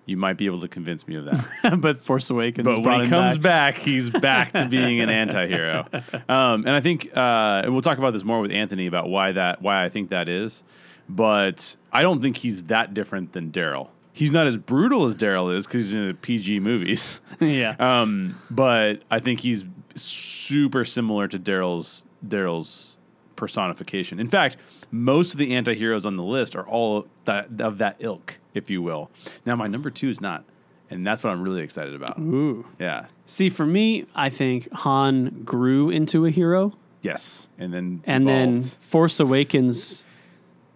you 0.07 0.17
might 0.17 0.37
be 0.37 0.47
able 0.47 0.61
to 0.61 0.67
convince 0.67 1.07
me 1.07 1.15
of 1.15 1.25
that. 1.25 1.77
but 1.81 2.03
Force 2.03 2.29
Awakens. 2.31 2.65
but 2.65 2.81
when 2.81 3.03
he 3.03 3.09
comes 3.09 3.37
back. 3.37 3.75
back. 3.75 3.83
he's 3.83 4.09
back 4.09 4.53
to 4.53 4.65
being 4.67 5.01
an 5.01 5.09
anti-hero. 5.11 5.85
Um, 6.27 6.65
and 6.65 6.69
I 6.69 6.79
think 6.81 7.15
uh, 7.15 7.61
and 7.63 7.73
we'll 7.73 7.81
talk 7.83 7.99
about 7.99 8.13
this 8.13 8.23
more 8.23 8.39
with 8.41 8.51
Anthony 8.51 8.87
about 8.87 9.09
why 9.09 9.33
that 9.33 9.61
why 9.61 9.83
I 9.83 9.89
think 9.89 10.09
that 10.09 10.27
is. 10.27 10.63
But 11.09 11.75
I 11.91 12.01
don't 12.01 12.21
think 12.21 12.37
he's 12.37 12.63
that 12.63 12.93
different 12.93 13.33
than 13.33 13.51
Daryl. 13.51 13.89
He's 14.13 14.31
not 14.31 14.47
as 14.47 14.57
brutal 14.57 15.05
as 15.05 15.13
Daryl 15.13 15.55
is 15.55 15.67
because 15.67 15.85
he's 15.87 15.93
in 15.93 16.07
the 16.07 16.13
PG 16.15 16.59
movies. 16.61 17.21
yeah. 17.39 17.75
Um, 17.77 18.41
but 18.49 19.03
I 19.11 19.19
think 19.19 19.41
he's 19.41 19.63
super 19.95 20.85
similar 20.85 21.27
to 21.27 21.37
Daryl's 21.37 22.05
Daryl's 22.27 22.96
personification. 23.37 24.19
In 24.19 24.27
fact, 24.27 24.57
most 24.91 25.33
of 25.33 25.37
the 25.37 25.55
anti-heroes 25.55 26.05
on 26.05 26.17
the 26.17 26.23
list 26.23 26.55
are 26.55 26.67
all 26.67 27.07
that 27.23 27.61
of 27.61 27.77
that 27.77 27.95
ilk, 27.99 28.39
if 28.53 28.69
you 28.69 28.81
will. 28.81 29.09
Now, 29.45 29.55
my 29.55 29.67
number 29.67 29.89
two 29.89 30.09
is 30.09 30.19
not 30.19 30.43
and 30.89 31.05
that's 31.05 31.23
what 31.23 31.31
I'm 31.31 31.41
really 31.41 31.61
excited 31.61 31.95
about. 31.95 32.17
Ooh. 32.17 32.65
Yeah. 32.79 33.07
See, 33.25 33.49
for 33.49 33.65
me, 33.65 34.05
I 34.15 34.29
think 34.29 34.71
Han 34.71 35.41
grew 35.43 35.89
into 35.89 36.25
a 36.25 36.29
hero, 36.29 36.73
Yes. 37.01 37.47
And 37.57 37.73
then 37.73 38.01
and 38.05 38.27
then. 38.27 38.63
Force 38.63 39.19
Awakens 39.19 40.05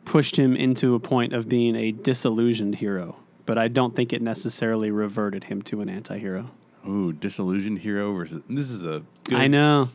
pushed 0.05 0.37
him 0.37 0.55
into 0.55 0.95
a 0.95 0.99
point 0.99 1.33
of 1.33 1.49
being 1.49 1.75
a 1.75 1.91
disillusioned 1.91 2.75
hero. 2.75 3.17
But 3.45 3.57
I 3.57 3.67
don't 3.67 3.95
think 3.95 4.13
it 4.13 4.21
necessarily 4.21 4.91
reverted 4.91 5.45
him 5.45 5.61
to 5.63 5.81
an 5.81 5.89
anti-hero. 5.89 6.51
ooh, 6.87 7.11
disillusioned 7.11 7.79
hero 7.79 8.13
versus. 8.13 8.41
This 8.49 8.69
is 8.69 8.85
a. 8.85 9.03
Good, 9.25 9.39
I 9.39 9.47
know, 9.47 9.89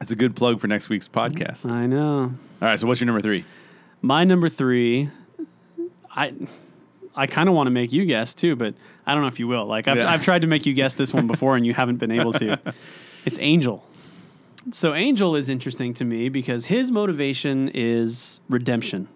It's 0.00 0.10
a 0.10 0.16
good 0.16 0.36
plug 0.36 0.60
for 0.60 0.66
next 0.66 0.88
week's 0.88 1.08
podcast. 1.08 1.68
I 1.70 1.86
know. 1.86 2.22
All 2.62 2.68
right, 2.68 2.78
So 2.78 2.86
what's 2.86 3.00
your 3.00 3.06
number 3.06 3.20
three? 3.22 3.44
My 4.02 4.24
number 4.24 4.48
three, 4.48 5.08
I, 6.10 6.34
I 7.14 7.26
kind 7.26 7.48
of 7.48 7.54
want 7.54 7.68
to 7.68 7.70
make 7.70 7.92
you 7.92 8.04
guess 8.04 8.34
too, 8.34 8.54
but 8.56 8.74
I 9.06 9.12
don't 9.14 9.22
know 9.22 9.28
if 9.28 9.38
you 9.38 9.48
will. 9.48 9.64
Like 9.66 9.88
I've, 9.88 9.96
Yeah. 9.96 10.10
I've 10.10 10.22
tried 10.24 10.42
to 10.42 10.46
make 10.46 10.66
you 10.66 10.74
guess 10.74 10.94
this 10.94 11.14
one 11.14 11.26
before, 11.26 11.56
and 11.56 11.64
you 11.64 11.72
haven't 11.74 11.96
been 11.96 12.10
able 12.10 12.32
to. 12.34 12.58
It's 13.26 13.38
Angel. 13.38 13.82
So 14.72 14.92
Angel 14.92 15.34
is 15.34 15.48
interesting 15.48 15.94
to 15.94 16.04
me 16.04 16.28
because 16.28 16.66
his 16.66 16.90
motivation 16.90 17.70
is 17.72 18.38
redemption. 18.50 19.08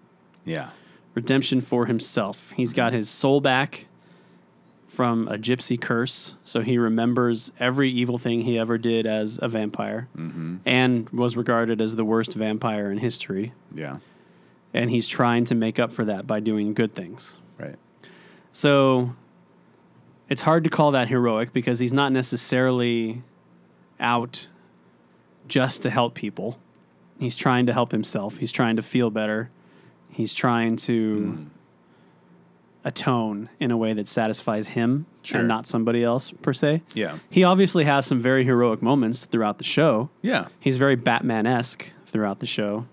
Yeah. 0.45 0.69
redemption 1.13 1.61
for 1.61 1.85
himself. 1.85 2.51
He's 2.55 2.73
got 2.73 2.91
his 2.91 3.07
soul 3.07 3.39
back 3.39 3.85
from 4.99 5.29
a 5.29 5.37
gypsy 5.37 5.79
curse, 5.79 6.33
so 6.43 6.59
he 6.59 6.77
remembers 6.77 7.53
every 7.57 7.89
evil 7.89 8.17
thing 8.17 8.41
he 8.41 8.59
ever 8.59 8.77
did 8.77 9.07
as 9.07 9.39
a 9.41 9.47
vampire 9.47 10.09
mm-hmm. 10.13 10.57
and 10.65 11.09
was 11.11 11.37
regarded 11.37 11.79
as 11.79 11.95
the 11.95 12.03
worst 12.03 12.33
vampire 12.33 12.91
in 12.91 12.97
history. 12.97 13.53
Yeah. 13.73 13.99
And 14.73 14.89
he's 14.89 15.07
trying 15.07 15.45
to 15.45 15.55
make 15.55 15.79
up 15.79 15.93
for 15.93 16.03
that 16.03 16.27
by 16.27 16.41
doing 16.41 16.73
good 16.73 16.91
things. 16.91 17.37
Right. 17.57 17.77
So 18.51 19.15
it's 20.27 20.41
hard 20.41 20.65
to 20.65 20.69
call 20.69 20.91
that 20.91 21.07
heroic 21.07 21.53
because 21.53 21.79
he's 21.79 21.93
not 21.93 22.11
necessarily 22.11 23.23
out 24.01 24.47
just 25.47 25.81
to 25.83 25.89
help 25.89 26.13
people. 26.13 26.59
He's 27.17 27.37
trying 27.37 27.67
to 27.67 27.71
help 27.71 27.93
himself. 27.93 28.39
He's 28.39 28.51
trying 28.51 28.75
to 28.75 28.81
feel 28.81 29.09
better. 29.09 29.49
He's 30.09 30.33
trying 30.33 30.75
to 30.75 31.37
mm. 31.37 31.58
Atone 32.85 33.49
in 33.59 33.71
a 33.71 33.77
way 33.77 33.93
that 33.93 34.07
satisfies 34.07 34.69
him 34.69 35.05
Sure. 35.21 35.39
and 35.39 35.47
not 35.47 35.67
somebody 35.67 36.03
else 36.03 36.31
per 36.31 36.53
se. 36.53 36.81
Yeah. 36.93 37.19
He 37.29 37.43
obviously 37.43 37.83
has 37.83 38.05
some 38.05 38.19
very 38.19 38.45
heroic 38.45 38.81
moments 38.81 39.25
throughout 39.25 39.57
the 39.57 39.63
show. 39.65 40.09
Yeah. 40.21 40.47
He's 40.59 40.77
very 40.77 40.95
Batman 40.95 41.45
esque 41.45 41.87
throughout 42.05 42.39
the 42.39 42.45
show. 42.45 42.85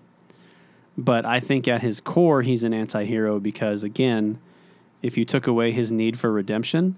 But 0.97 1.25
I 1.25 1.39
think 1.39 1.67
at 1.67 1.81
his 1.81 1.99
core, 2.01 2.41
he's 2.41 2.63
an 2.63 2.73
anti 2.73 3.05
hero 3.05 3.39
because, 3.39 3.83
again, 3.83 4.39
if 5.01 5.15
you 5.17 5.25
took 5.25 5.47
away 5.47 5.71
his 5.71 5.91
need 5.91 6.19
for 6.19 6.31
redemption, 6.31 6.97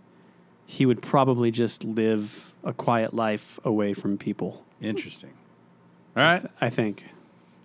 he 0.66 0.86
would 0.86 1.02
probably 1.02 1.52
just 1.52 1.84
live 1.84 2.54
a 2.64 2.74
quiet 2.74 3.14
life 3.14 3.60
away 3.64 3.94
from 3.94 4.18
people. 4.18 4.64
Interesting. 4.82 5.34
All 6.16 6.24
right. 6.24 6.46
I 6.62 6.70
think. 6.70 7.06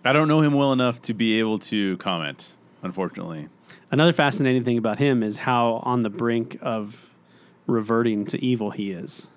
I 0.03 0.13
don't 0.13 0.27
know 0.27 0.41
him 0.41 0.53
well 0.53 0.71
enough 0.73 1.01
to 1.03 1.13
be 1.13 1.39
able 1.39 1.57
to 1.59 1.97
comment, 1.97 2.53
unfortunately. 2.83 3.47
Another 3.91 4.13
fascinating 4.13 4.63
thing 4.63 4.77
about 4.77 4.99
him 4.99 5.23
is 5.23 5.39
how 5.39 5.81
on 5.83 6.01
the 6.01 6.09
brink 6.09 6.57
of 6.61 7.07
reverting 7.67 8.25
to 8.25 8.43
evil 8.43 8.71
he 8.71 8.91
is. 8.91 9.29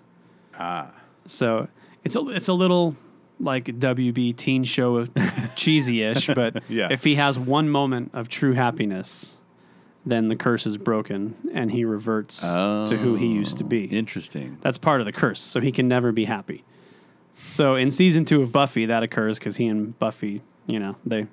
Ah. 0.58 0.92
So 1.26 1.68
it's 2.04 2.16
a, 2.16 2.28
it's 2.30 2.48
a 2.48 2.54
little 2.54 2.96
like 3.40 3.66
WB 3.66 4.36
teen 4.36 4.64
show 4.64 5.06
cheesy 5.54 6.02
ish, 6.02 6.26
but 6.34 6.62
Yeah. 6.68 6.88
if 6.90 7.04
he 7.04 7.14
has 7.16 7.38
one 7.38 7.68
moment 7.68 8.10
of 8.14 8.28
true 8.28 8.52
happiness, 8.54 9.36
then 10.04 10.28
the 10.28 10.36
curse 10.36 10.66
is 10.66 10.76
broken 10.78 11.34
and 11.52 11.70
he 11.70 11.84
reverts 11.84 12.40
to 12.40 12.96
who 13.00 13.14
he 13.16 13.26
used 13.26 13.58
to 13.58 13.64
be. 13.64 13.84
Interesting. 13.84 14.58
That's 14.62 14.78
part 14.78 15.00
of 15.00 15.04
the 15.06 15.12
curse, 15.12 15.40
so 15.40 15.60
he 15.60 15.70
can 15.70 15.86
never 15.86 16.10
be 16.12 16.24
happy. 16.24 16.64
So 17.46 17.76
in 17.76 17.90
season 17.90 18.24
two 18.24 18.42
of 18.42 18.50
Buffy, 18.50 18.86
that 18.86 19.02
occurs 19.02 19.38
because 19.38 19.56
he 19.56 19.66
and 19.66 19.96
Buffy, 19.98 20.42
you 20.66 20.80
know, 20.80 20.96
they 21.04 21.26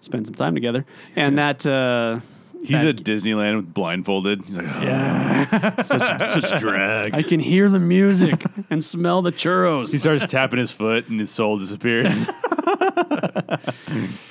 spend 0.00 0.26
some 0.26 0.34
time 0.34 0.54
together, 0.54 0.84
and 1.16 1.38
that 1.38 1.64
uh, 1.66 2.20
He's 2.64 2.84
at 2.84 2.96
Disneyland 2.96 3.56
with 3.56 3.74
blindfolded. 3.74 4.42
He's 4.44 4.56
like, 4.56 4.66
oh, 4.66 4.82
yeah, 4.82 5.82
such, 5.82 6.40
such 6.42 6.60
drag. 6.60 7.16
I 7.16 7.22
can 7.22 7.40
hear 7.40 7.68
the 7.68 7.80
music 7.80 8.40
and 8.70 8.84
smell 8.84 9.20
the 9.20 9.32
churros. 9.32 9.90
he 9.90 9.98
starts 9.98 10.26
tapping 10.26 10.60
his 10.60 10.70
foot 10.70 11.08
and 11.08 11.18
his 11.18 11.30
soul 11.30 11.58
disappears. 11.58 12.28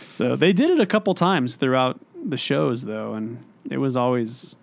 So 0.06 0.36
they 0.36 0.54
did 0.54 0.70
it 0.70 0.80
a 0.80 0.86
couple 0.86 1.16
times 1.16 1.56
throughout 1.56 2.00
the 2.24 2.38
shows, 2.38 2.84
though, 2.84 3.14
and 3.14 3.44
it 3.70 3.78
was 3.78 3.96
always 3.98 4.56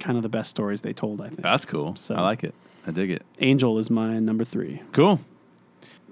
kind 0.00 0.16
of 0.16 0.22
the 0.22 0.28
best 0.28 0.50
stories 0.50 0.82
they 0.82 0.92
told. 0.92 1.20
I 1.22 1.28
think 1.28 1.40
That's 1.42 1.64
cool. 1.64 1.96
So- 1.96 2.14
I 2.16 2.20
like 2.22 2.44
it. 2.44 2.54
I 2.86 2.90
dig 2.90 3.10
it. 3.10 3.22
Angel 3.38 3.78
is 3.78 3.88
my 3.90 4.18
number 4.18 4.44
three. 4.44 4.82
Cool. 4.92 5.20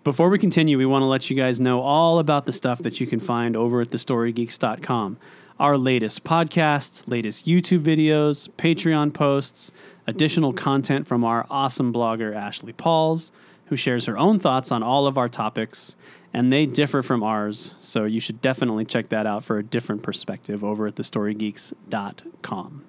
Before 0.04 0.30
we 0.30 0.38
continue, 0.38 0.78
we 0.78 0.87
want 0.87 1.02
to 1.02 1.07
let 1.07 1.28
you 1.28 1.37
guys 1.37 1.61
know 1.61 1.80
all 1.83 2.19
about 2.21 2.47
the 2.47 2.52
stuff 2.52 2.78
that 2.83 3.00
you 3.00 3.07
can 3.07 3.21
find 3.21 3.57
over 3.57 3.80
at 3.83 3.90
thestorygeeks.com. 3.90 5.19
Our 5.61 5.76
latest 5.76 6.25
podcasts, 6.25 7.05
latest 7.07 7.47
YouTube 7.47 7.81
videos, 7.81 8.49
Patreon 8.57 9.12
posts, 9.12 9.73
additional 10.07 10.55
content 10.55 11.07
from 11.07 11.23
our 11.23 11.47
awesome 11.50 11.93
blogger, 11.93 12.35
Ashley 12.35 12.73
Pauls, 12.73 13.31
who 13.67 13.76
shares 13.76 14.07
her 14.07 14.17
own 14.17 14.38
thoughts 14.38 14.73
on 14.73 14.83
all 14.83 15.07
of 15.07 15.19
our 15.19 15.29
topics, 15.29 15.97
and 16.33 16.50
they 16.50 16.64
differ 16.64 17.02
from 17.02 17.23
ours, 17.23 17.75
so 17.79 18.07
you 18.07 18.21
should 18.21 18.40
definitely 18.40 18.87
check 18.87 19.11
that 19.11 19.26
out 19.26 19.45
for 19.45 19.59
a 19.59 19.62
different 19.62 20.02
perspective 20.02 20.64
over 20.64 20.87
at 20.87 20.95
thestorygeeks.com. 20.95 22.85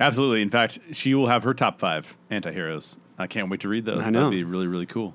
Absolutely. 0.00 0.42
In 0.42 0.50
fact, 0.50 0.80
she 0.90 1.14
will 1.14 1.28
have 1.28 1.44
her 1.44 1.54
top 1.54 1.78
five 1.78 2.18
anti-heroes. 2.30 2.98
I 3.16 3.28
can't 3.28 3.48
wait 3.48 3.60
to 3.60 3.68
read 3.68 3.84
those. 3.84 3.98
That'd 3.98 4.30
be 4.30 4.42
really, 4.42 4.66
really 4.66 4.86
cool. 4.86 5.14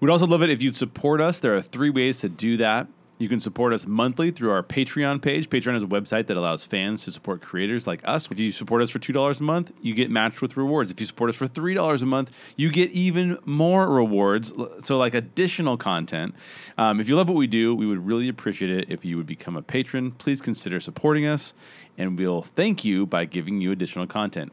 We'd 0.00 0.10
also 0.10 0.26
love 0.26 0.42
it 0.42 0.48
if 0.48 0.62
you'd 0.62 0.76
support 0.76 1.20
us. 1.20 1.38
There 1.40 1.54
are 1.54 1.60
three 1.60 1.90
ways 1.90 2.20
to 2.20 2.30
do 2.30 2.56
that. 2.56 2.86
You 3.24 3.30
can 3.30 3.40
support 3.40 3.72
us 3.72 3.86
monthly 3.86 4.30
through 4.32 4.50
our 4.50 4.62
Patreon 4.62 5.22
page. 5.22 5.48
Patreon 5.48 5.76
is 5.76 5.82
a 5.82 5.86
website 5.86 6.26
that 6.26 6.36
allows 6.36 6.62
fans 6.62 7.04
to 7.04 7.10
support 7.10 7.40
creators 7.40 7.86
like 7.86 8.02
us. 8.04 8.30
If 8.30 8.38
you 8.38 8.52
support 8.52 8.82
us 8.82 8.90
for 8.90 8.98
$2 8.98 9.40
a 9.40 9.42
month, 9.42 9.72
you 9.80 9.94
get 9.94 10.10
matched 10.10 10.42
with 10.42 10.58
rewards. 10.58 10.92
If 10.92 11.00
you 11.00 11.06
support 11.06 11.30
us 11.30 11.36
for 11.36 11.48
$3 11.48 12.02
a 12.02 12.04
month, 12.04 12.30
you 12.56 12.70
get 12.70 12.90
even 12.90 13.38
more 13.46 13.88
rewards. 13.88 14.52
So, 14.82 14.98
like 14.98 15.14
additional 15.14 15.78
content. 15.78 16.34
Um, 16.76 17.00
if 17.00 17.08
you 17.08 17.16
love 17.16 17.30
what 17.30 17.38
we 17.38 17.46
do, 17.46 17.74
we 17.74 17.86
would 17.86 18.04
really 18.04 18.28
appreciate 18.28 18.70
it 18.70 18.90
if 18.90 19.06
you 19.06 19.16
would 19.16 19.24
become 19.24 19.56
a 19.56 19.62
patron. 19.62 20.10
Please 20.10 20.42
consider 20.42 20.78
supporting 20.78 21.24
us, 21.24 21.54
and 21.96 22.18
we'll 22.18 22.42
thank 22.42 22.84
you 22.84 23.06
by 23.06 23.24
giving 23.24 23.58
you 23.62 23.72
additional 23.72 24.06
content. 24.06 24.52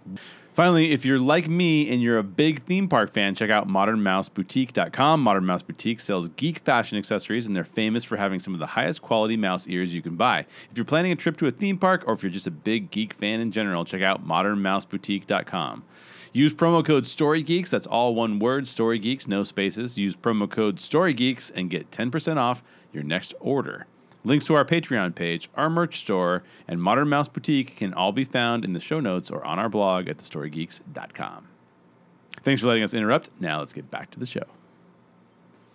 Finally, 0.54 0.92
if 0.92 1.06
you're 1.06 1.18
like 1.18 1.48
me 1.48 1.90
and 1.90 2.02
you're 2.02 2.18
a 2.18 2.24
big 2.24 2.62
theme 2.64 2.90
park 2.90 3.14
fan, 3.14 3.34
check 3.34 3.50
out 3.50 3.70
modernmouseboutique.com. 3.70 5.22
Modern 5.22 5.46
Mouse 5.46 5.62
Boutique 5.62 6.02
sells 6.02 6.28
geek 6.30 6.60
fashion 6.60 6.98
accessories, 6.98 7.48
and 7.48 7.56
they're 7.56 7.64
famous 7.64 8.04
for 8.04 8.18
having 8.18 8.38
some 8.38 8.54
of 8.54 8.60
the 8.60 8.68
highest 8.68 9.02
quality 9.02 9.38
mouse 9.38 9.66
ears 9.68 9.96
you 9.96 10.02
can 10.02 10.18
buy. 10.18 10.40
If 10.70 10.76
you're 10.76 10.84
planning 10.84 11.14
a 11.14 11.16
trip 11.16 11.38
to 11.38 11.48
a 11.48 11.52
theme 11.52 11.78
park 11.78 12.04
or 12.06 12.14
if 12.14 12.22
you're 12.22 12.32
just 12.32 12.48
a 12.48 12.52
big 12.52 12.92
geek 12.92 13.14
fan 13.14 13.40
in 13.40 13.52
general, 13.54 13.86
check 13.86 14.02
out 14.02 14.28
modernmouseboutique.com. 14.28 15.84
Use 16.34 16.54
promo 16.54 16.84
code 16.84 17.06
StoryGeeks, 17.06 17.70
that's 17.70 17.88
all 17.88 18.14
one 18.14 18.40
word, 18.40 18.66
StoryGeeks, 18.66 19.30
no 19.30 19.44
spaces. 19.44 19.98
Use 19.98 20.18
promo 20.18 20.50
code 20.50 20.78
StoryGeeks 20.78 21.52
and 21.56 21.70
get 21.70 21.92
10% 21.92 22.38
off 22.38 22.62
your 22.92 23.04
next 23.04 23.34
order. 23.40 23.86
Links 24.24 24.46
to 24.46 24.54
our 24.54 24.66
Patreon 24.66 25.16
page, 25.16 25.50
our 25.56 25.70
merch 25.70 26.00
store, 26.00 26.44
and 26.68 26.82
Modern 26.82 27.10
Mouse 27.10 27.28
Boutique 27.28 27.76
can 27.76 27.94
all 27.94 28.12
be 28.12 28.24
found 28.24 28.64
in 28.64 28.74
the 28.74 28.80
show 28.80 29.00
notes 29.00 29.32
or 29.32 29.44
on 29.44 29.58
our 29.58 29.70
blog 29.70 30.08
at 30.08 30.18
thestorygeeks.com. 30.18 31.48
Thanks 32.44 32.62
for 32.62 32.68
letting 32.68 32.84
us 32.84 32.94
interrupt. 32.94 33.30
Now 33.40 33.60
let's 33.60 33.74
get 33.74 33.90
back 33.90 34.12
to 34.12 34.20
the 34.20 34.26
show. 34.26 34.46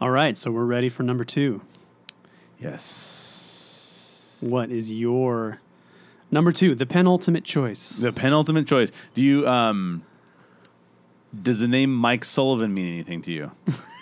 All 0.00 0.10
right, 0.10 0.36
so 0.36 0.50
we're 0.50 0.64
ready 0.64 0.88
for 0.88 1.02
number 1.02 1.24
two. 1.24 1.62
Yes. 2.60 4.36
What 4.40 4.70
is 4.70 4.92
your 4.92 5.60
number 6.30 6.52
two, 6.52 6.74
the 6.74 6.86
penultimate 6.86 7.44
choice? 7.44 7.90
The 7.90 8.12
penultimate 8.12 8.66
choice. 8.66 8.92
Do 9.14 9.22
you 9.22 9.48
um 9.48 10.04
does 11.42 11.60
the 11.60 11.68
name 11.68 11.94
Mike 11.94 12.24
Sullivan 12.24 12.72
mean 12.72 12.86
anything 12.86 13.22
to 13.22 13.32
you? 13.32 13.50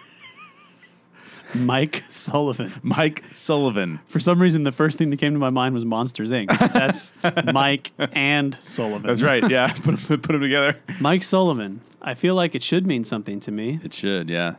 Mike 1.55 2.03
Sullivan. 2.09 2.73
Mike 2.83 3.25
Sullivan. 3.33 4.01
For 4.07 4.21
some 4.21 4.41
reason, 4.41 4.65
the 4.65 4.73
first 4.73 4.99
thing 4.99 5.11
that 5.11 5.19
came 5.19 5.33
to 5.33 5.39
my 5.39 5.51
mind 5.51 5.75
was 5.75 5.85
Monsters 5.85 6.31
Inc. 6.31 6.49
That's 6.73 7.13
Mike 7.53 7.93
and 7.99 8.57
Sullivan. 8.61 9.07
That's 9.07 9.23
right. 9.23 9.49
Yeah. 9.49 9.73
put, 9.83 9.99
them, 9.99 10.21
put 10.21 10.33
them 10.33 10.41
together. 10.41 10.77
Mike 11.01 11.23
Sullivan. 11.23 11.81
I 12.03 12.15
feel 12.15 12.35
like 12.35 12.55
it 12.55 12.63
should 12.63 12.87
mean 12.87 13.05
something 13.05 13.41
to 13.41 13.51
me. 13.53 13.81
It 13.83 13.95
should, 13.95 14.29
yeah. 14.29 14.57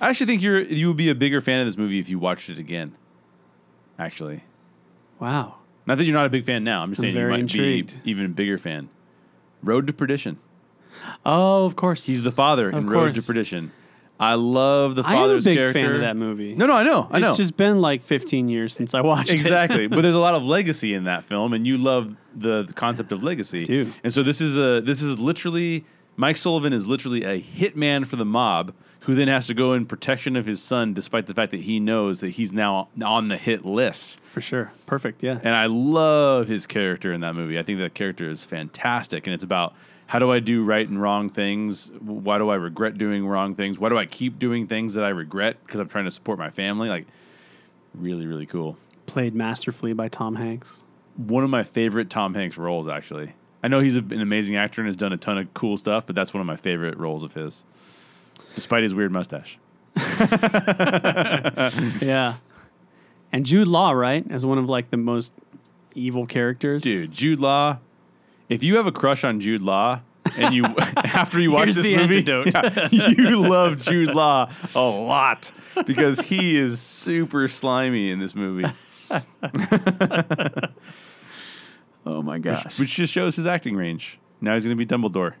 I 0.00 0.10
actually 0.10 0.26
think 0.26 0.42
you're 0.42 0.60
you 0.60 0.88
would 0.88 0.96
be 0.96 1.08
a 1.08 1.14
bigger 1.14 1.40
fan 1.40 1.60
of 1.60 1.66
this 1.66 1.76
movie 1.76 1.98
if 1.98 2.08
you 2.08 2.18
watched 2.18 2.48
it 2.50 2.58
again. 2.58 2.94
Actually. 3.98 4.44
Wow. 5.18 5.56
Not 5.86 5.98
that 5.98 6.04
you're 6.04 6.14
not 6.14 6.26
a 6.26 6.30
big 6.30 6.44
fan 6.44 6.62
now. 6.64 6.82
I'm 6.82 6.90
just 6.90 7.02
I'm 7.02 7.12
saying 7.12 7.24
you 7.24 7.30
might 7.30 7.40
intrigued. 7.40 8.04
be 8.04 8.10
even 8.10 8.26
a 8.26 8.28
bigger 8.28 8.58
fan. 8.58 8.90
Road 9.62 9.86
to 9.88 9.92
Perdition. 9.92 10.38
Oh, 11.24 11.64
of 11.64 11.76
course. 11.76 12.06
He's 12.06 12.22
the 12.22 12.30
father 12.30 12.68
Of 12.68 12.74
in 12.76 12.90
Road 12.90 13.14
to. 13.14 13.22
Perdition. 13.22 13.72
I 14.20 14.34
love 14.34 14.96
the 14.96 15.02
father's 15.04 15.46
I 15.46 15.50
am 15.52 15.56
a 15.56 15.56
big 15.56 15.58
character. 15.62 15.80
fan 15.80 15.94
of 15.94 16.00
that 16.00 16.16
movie. 16.16 16.54
No, 16.54 16.66
no, 16.66 16.74
I 16.74 16.82
know, 16.82 17.08
I 17.10 17.18
know. 17.20 17.28
it's 17.30 17.36
just 17.38 17.56
been 17.56 17.80
like 17.80 18.02
15 18.02 18.48
years 18.48 18.72
since 18.74 18.92
I 18.94 19.00
watched 19.00 19.30
exactly 19.30 19.50
it. 19.50 19.54
Exactly, 19.54 19.86
but 19.88 20.02
there's 20.02 20.14
a 20.14 20.18
lot 20.18 20.34
of 20.34 20.42
legacy 20.56 20.94
in 20.94 21.04
that 21.04 21.24
film 21.24 21.52
and 21.52 21.66
you 21.66 21.78
love 21.78 22.14
the, 22.34 22.64
the 22.64 22.72
concept 22.72 23.12
of 23.12 23.22
legacy 23.22 23.64
Dude. 23.64 23.92
and 24.02 24.12
so 24.12 24.22
this 24.22 24.40
is 24.40 24.56
a 24.56 24.80
this 24.80 25.02
is 25.02 25.18
literally 25.18 25.84
mike 26.16 26.36
sullivan 26.36 26.72
is 26.72 26.86
literally 26.86 27.22
a 27.24 27.40
hitman 27.40 28.06
for 28.06 28.16
the 28.16 28.24
mob 28.24 28.72
who 29.00 29.14
then 29.14 29.28
has 29.28 29.46
to 29.46 29.54
go 29.54 29.72
in 29.72 29.86
protection 29.86 30.36
of 30.36 30.46
his 30.46 30.60
son 30.62 30.92
despite 30.94 31.26
the 31.26 31.34
fact 31.34 31.50
that 31.52 31.60
he 31.62 31.80
knows 31.80 32.20
that 32.20 32.30
he's 32.30 32.52
now 32.52 32.88
on 33.02 33.28
the 33.28 33.36
hit 33.36 33.64
list 33.64 34.20
For 34.24 34.40
sure. 34.40 34.72
Perfect. 34.86 35.22
Yeah. 35.22 35.38
and 35.42 35.54
i 35.54 35.66
love 35.66 36.48
his 36.48 36.66
character 36.66 37.12
in 37.12 37.20
that 37.22 37.34
movie 37.34 37.58
i 37.58 37.62
think 37.62 37.78
that 37.78 37.94
character 37.94 38.28
is 38.30 38.44
fantastic 38.44 39.26
and 39.26 39.34
it's 39.34 39.44
about 39.44 39.74
how 40.08 40.18
do 40.18 40.32
i 40.32 40.40
do 40.40 40.64
right 40.64 40.88
and 40.88 41.00
wrong 41.00 41.30
things 41.30 41.90
why 42.00 42.36
do 42.38 42.48
i 42.50 42.54
regret 42.56 42.98
doing 42.98 43.26
wrong 43.26 43.54
things 43.54 43.78
why 43.78 43.88
do 43.88 43.96
i 43.96 44.04
keep 44.06 44.38
doing 44.38 44.66
things 44.66 44.94
that 44.94 45.04
i 45.04 45.08
regret 45.10 45.56
because 45.64 45.78
i'm 45.80 45.88
trying 45.88 46.04
to 46.06 46.10
support 46.10 46.38
my 46.38 46.50
family 46.50 46.88
like 46.88 47.06
really 47.94 48.26
really 48.26 48.46
cool 48.46 48.76
Played 49.06 49.34
masterfully 49.34 49.92
by 49.94 50.08
Tom 50.08 50.34
Hanks. 50.36 50.82
one 51.16 51.42
of 51.44 51.48
my 51.48 51.62
favorite 51.62 52.10
Tom 52.10 52.34
Hanks 52.34 52.58
roles, 52.58 52.88
actually. 52.88 53.32
I 53.62 53.68
know 53.68 53.80
he's 53.80 53.96
a, 53.96 54.00
an 54.00 54.20
amazing 54.20 54.56
actor 54.56 54.82
and 54.82 54.86
has 54.86 54.96
done 54.96 55.14
a 55.14 55.16
ton 55.16 55.38
of 55.38 55.52
cool 55.54 55.78
stuff, 55.78 56.04
but 56.06 56.14
that's 56.14 56.34
one 56.34 56.42
of 56.42 56.46
my 56.46 56.56
favorite 56.56 56.98
roles 56.98 57.22
of 57.24 57.32
his, 57.32 57.64
despite 58.54 58.82
his 58.82 58.94
weird 58.94 59.10
mustache. 59.10 59.58
Yeah. 62.02 62.34
And 63.32 63.44
Jude 63.46 63.68
Law, 63.68 63.90
right, 63.92 64.24
as 64.30 64.44
one 64.46 64.58
of 64.58 64.66
like 64.68 64.90
the 64.90 64.96
most 64.96 65.32
evil 65.94 66.26
characters. 66.26 66.82
Dude, 66.82 67.10
Jude 67.10 67.40
Law. 67.40 67.78
If 68.48 68.62
you 68.62 68.76
have 68.76 68.86
a 68.86 68.92
crush 68.92 69.24
on 69.24 69.40
Jude 69.40 69.60
Law, 69.62 70.00
and 70.36 70.54
you 70.54 70.64
after 70.96 71.40
you 71.40 71.50
watch 71.50 71.64
Here's 71.64 71.76
this 71.76 71.86
movie, 71.86 72.22
yeah, 72.96 73.08
you 73.08 73.40
love 73.48 73.78
Jude 73.78 74.08
Law 74.14 74.50
a 74.74 74.80
lot 74.80 75.52
because 75.86 76.20
he 76.20 76.56
is 76.58 76.80
super 76.80 77.48
slimy 77.48 78.10
in 78.10 78.18
this 78.18 78.34
movie, 78.34 78.68
Oh 82.06 82.22
my 82.22 82.38
gosh. 82.38 82.78
which 82.78 82.94
just 82.94 83.12
shows 83.12 83.36
his 83.36 83.44
acting 83.46 83.76
range. 83.76 84.18
Now 84.40 84.54
he's 84.54 84.64
going 84.64 84.76
to 84.76 84.84
be 84.84 84.86
Dumbledore. 84.86 85.34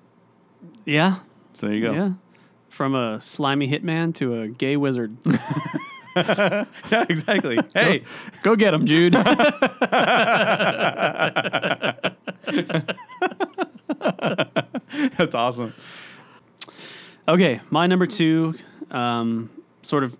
Yeah. 0.84 1.20
So 1.54 1.66
there 1.66 1.76
you 1.76 1.82
go. 1.86 1.92
Yeah. 1.92 2.10
From 2.68 2.94
a 2.94 3.20
slimy 3.20 3.68
hitman 3.70 4.14
to 4.16 4.40
a 4.42 4.48
gay 4.48 4.76
wizard. 4.76 5.16
Yeah, 6.16 6.64
exactly. 7.08 7.58
hey, 7.74 8.02
Go 8.42 8.56
get 8.56 8.74
him, 8.74 8.84
Jude. 8.86 9.14
that's 13.98 15.34
awesome. 15.34 15.74
Okay, 17.26 17.60
my 17.70 17.86
number 17.86 18.06
two 18.06 18.54
um, 18.90 19.50
sort 19.82 20.04
of 20.04 20.16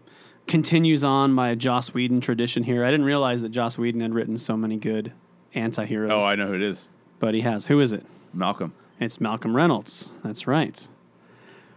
continues 0.46 1.04
on 1.04 1.32
my 1.32 1.54
Joss 1.54 1.94
Whedon 1.94 2.20
tradition 2.20 2.62
here. 2.64 2.84
I 2.84 2.90
didn't 2.90 3.06
realize 3.06 3.42
that 3.42 3.50
Joss 3.50 3.78
Whedon 3.78 4.00
had 4.00 4.14
written 4.14 4.38
so 4.38 4.56
many 4.56 4.76
good 4.76 5.12
anti-heroes. 5.54 6.12
Oh, 6.12 6.24
I 6.24 6.34
know 6.34 6.48
who 6.48 6.54
it 6.54 6.62
is. 6.62 6.88
but 7.18 7.34
he 7.34 7.40
has. 7.42 7.66
Who 7.66 7.80
is 7.80 7.92
it? 7.92 8.04
Malcolm. 8.32 8.72
It's 9.00 9.20
Malcolm 9.20 9.54
Reynolds. 9.56 10.12
That's 10.24 10.46
right. 10.46 10.86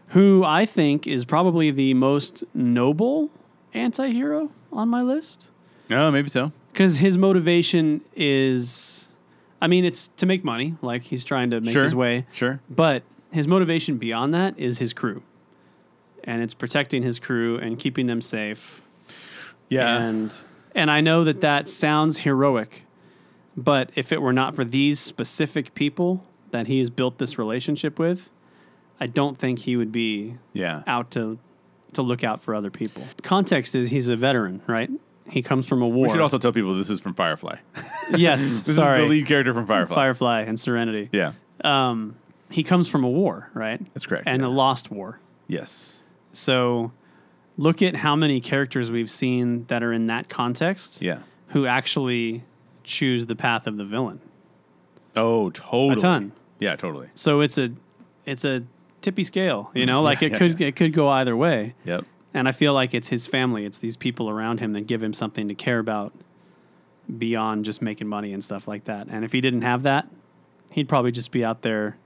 Who 0.10 0.44
I 0.44 0.66
think 0.66 1.08
is 1.08 1.24
probably 1.24 1.72
the 1.72 1.94
most 1.94 2.44
noble 2.54 3.30
anti-hero 3.74 4.52
on 4.74 4.90
my 4.90 5.02
list 5.02 5.50
No, 5.90 6.12
maybe 6.12 6.28
so. 6.28 6.52
because 6.74 6.98
his 6.98 7.18
motivation 7.18 8.02
is, 8.16 9.08
I 9.62 9.68
mean, 9.68 9.86
it's 9.86 10.08
to 10.18 10.26
make 10.26 10.44
money. 10.44 10.76
Like 10.82 11.04
he's 11.04 11.24
trying 11.24 11.52
to 11.52 11.62
make 11.62 11.74
Sure. 11.74 11.84
his 11.84 11.96
way. 11.96 12.26
Sure. 12.32 12.60
But 12.70 13.04
his 13.32 13.48
motivation 13.48 13.98
beyond 13.98 14.34
that 14.34 14.58
is 14.60 14.80
his 14.80 14.94
crew. 14.94 15.22
And 16.24 16.42
it's 16.42 16.54
protecting 16.54 17.04
his 17.04 17.20
crew 17.20 17.58
and 17.58 17.80
keeping 17.80 18.08
them 18.08 18.22
safe. 18.22 18.82
Yeah. 19.70 19.98
And 20.00 20.32
and 20.74 20.90
I 20.90 21.02
know 21.02 21.24
that 21.24 21.42
that 21.42 21.68
sounds 21.70 22.20
heroic, 22.20 22.84
but 23.58 23.92
if 23.96 24.12
it 24.12 24.22
were 24.22 24.34
not 24.34 24.56
for 24.56 24.64
these 24.64 25.00
specific 25.00 25.74
people 25.74 26.24
that 26.52 26.68
he 26.68 26.80
has 26.80 26.90
built 26.90 27.18
this 27.18 27.38
relationship 27.38 28.00
with, 28.00 28.30
I 29.00 29.08
don't 29.08 29.38
think 29.38 29.60
he 29.60 29.76
would 29.76 29.92
be 29.92 30.38
yeah. 30.54 30.84
out 30.88 31.12
to 31.12 31.40
to 31.94 32.02
look 32.02 32.24
out 32.24 32.42
for 32.42 32.56
other 32.56 32.70
people. 32.70 33.04
Context 33.22 33.76
is 33.76 33.90
he's 33.90 34.08
a 34.08 34.16
veteran, 34.16 34.62
right? 34.68 34.90
He 35.30 35.42
comes 35.42 35.68
from 35.68 35.82
a 35.82 35.88
war. 35.88 36.08
We 36.08 36.12
should 36.12 36.22
also 36.22 36.38
tell 36.38 36.52
people 36.52 36.76
this 36.78 36.90
is 36.90 37.00
from 37.02 37.14
Firefly. 37.14 37.58
yes, 38.16 38.62
This 38.62 38.76
sorry. 38.76 39.00
is 39.00 39.04
the 39.06 39.10
lead 39.10 39.26
character 39.28 39.54
from 39.54 39.66
Firefly. 39.66 39.96
Firefly 39.96 40.42
and 40.42 40.60
Serenity. 40.60 41.10
Yeah. 41.12 41.34
Um, 41.64 42.16
he 42.50 42.64
comes 42.64 42.88
from 42.90 43.04
a 43.04 43.10
war, 43.10 43.50
right? 43.54 43.80
That's 43.94 44.06
correct. 44.06 44.24
And 44.28 44.42
yeah. 44.42 44.48
a 44.48 44.50
lost 44.50 44.92
war. 44.92 45.20
yes. 45.48 46.04
So 46.34 46.92
look 47.58 47.82
at 47.82 47.96
how 47.98 48.16
many 48.16 48.40
characters 48.42 48.90
we've 48.90 49.12
seen 49.12 49.66
that 49.68 49.84
are 49.84 49.92
in 49.94 50.08
that 50.08 50.30
context 50.30 51.02
Yeah. 51.02 51.20
who 51.50 51.66
actually 51.66 52.44
choose 52.84 53.26
the 53.26 53.36
path 53.36 53.68
of 53.68 53.78
the 53.78 53.84
villain. 53.86 54.22
Oh, 55.16 55.50
totally. 55.50 55.94
A 55.94 55.96
ton. 55.98 56.32
Yeah, 56.60 56.76
totally. 56.78 57.10
So 57.16 57.42
it's 57.42 57.58
a 57.58 57.72
it's 58.26 58.46
a 58.46 58.64
tippy 59.02 59.24
scale, 59.24 59.72
you 59.74 59.86
know, 59.86 60.02
like 60.10 60.22
it 60.24 60.32
yeah, 60.32 60.38
could 60.38 60.62
it 60.62 60.76
could 60.78 60.94
go 60.94 61.10
either 61.10 61.36
way. 61.36 61.76
Yep. 61.86 62.06
And 62.34 62.48
I 62.48 62.52
feel 62.54 62.74
like 62.74 62.94
it's 62.94 63.10
his 63.10 63.28
family, 63.28 63.66
it's 63.66 63.78
these 63.78 63.98
people 63.98 64.30
around 64.30 64.60
him 64.60 64.74
that 64.74 64.88
give 64.88 65.04
him 65.04 65.14
something 65.14 65.48
to 65.50 65.56
care 65.56 65.80
about 65.80 66.14
beyond 67.18 67.66
just 67.66 67.82
making 67.82 68.08
money 68.08 68.32
and 68.34 68.44
stuff 68.44 68.68
like 68.68 68.86
that. 68.86 69.08
And 69.10 69.26
if 69.26 69.32
he 69.32 69.42
didn't 69.42 69.64
have 69.64 69.84
that, 69.84 70.08
he'd 70.72 70.88
probably 70.88 71.12
just 71.12 71.32
be 71.32 71.44
out 71.44 71.62
there 71.62 71.98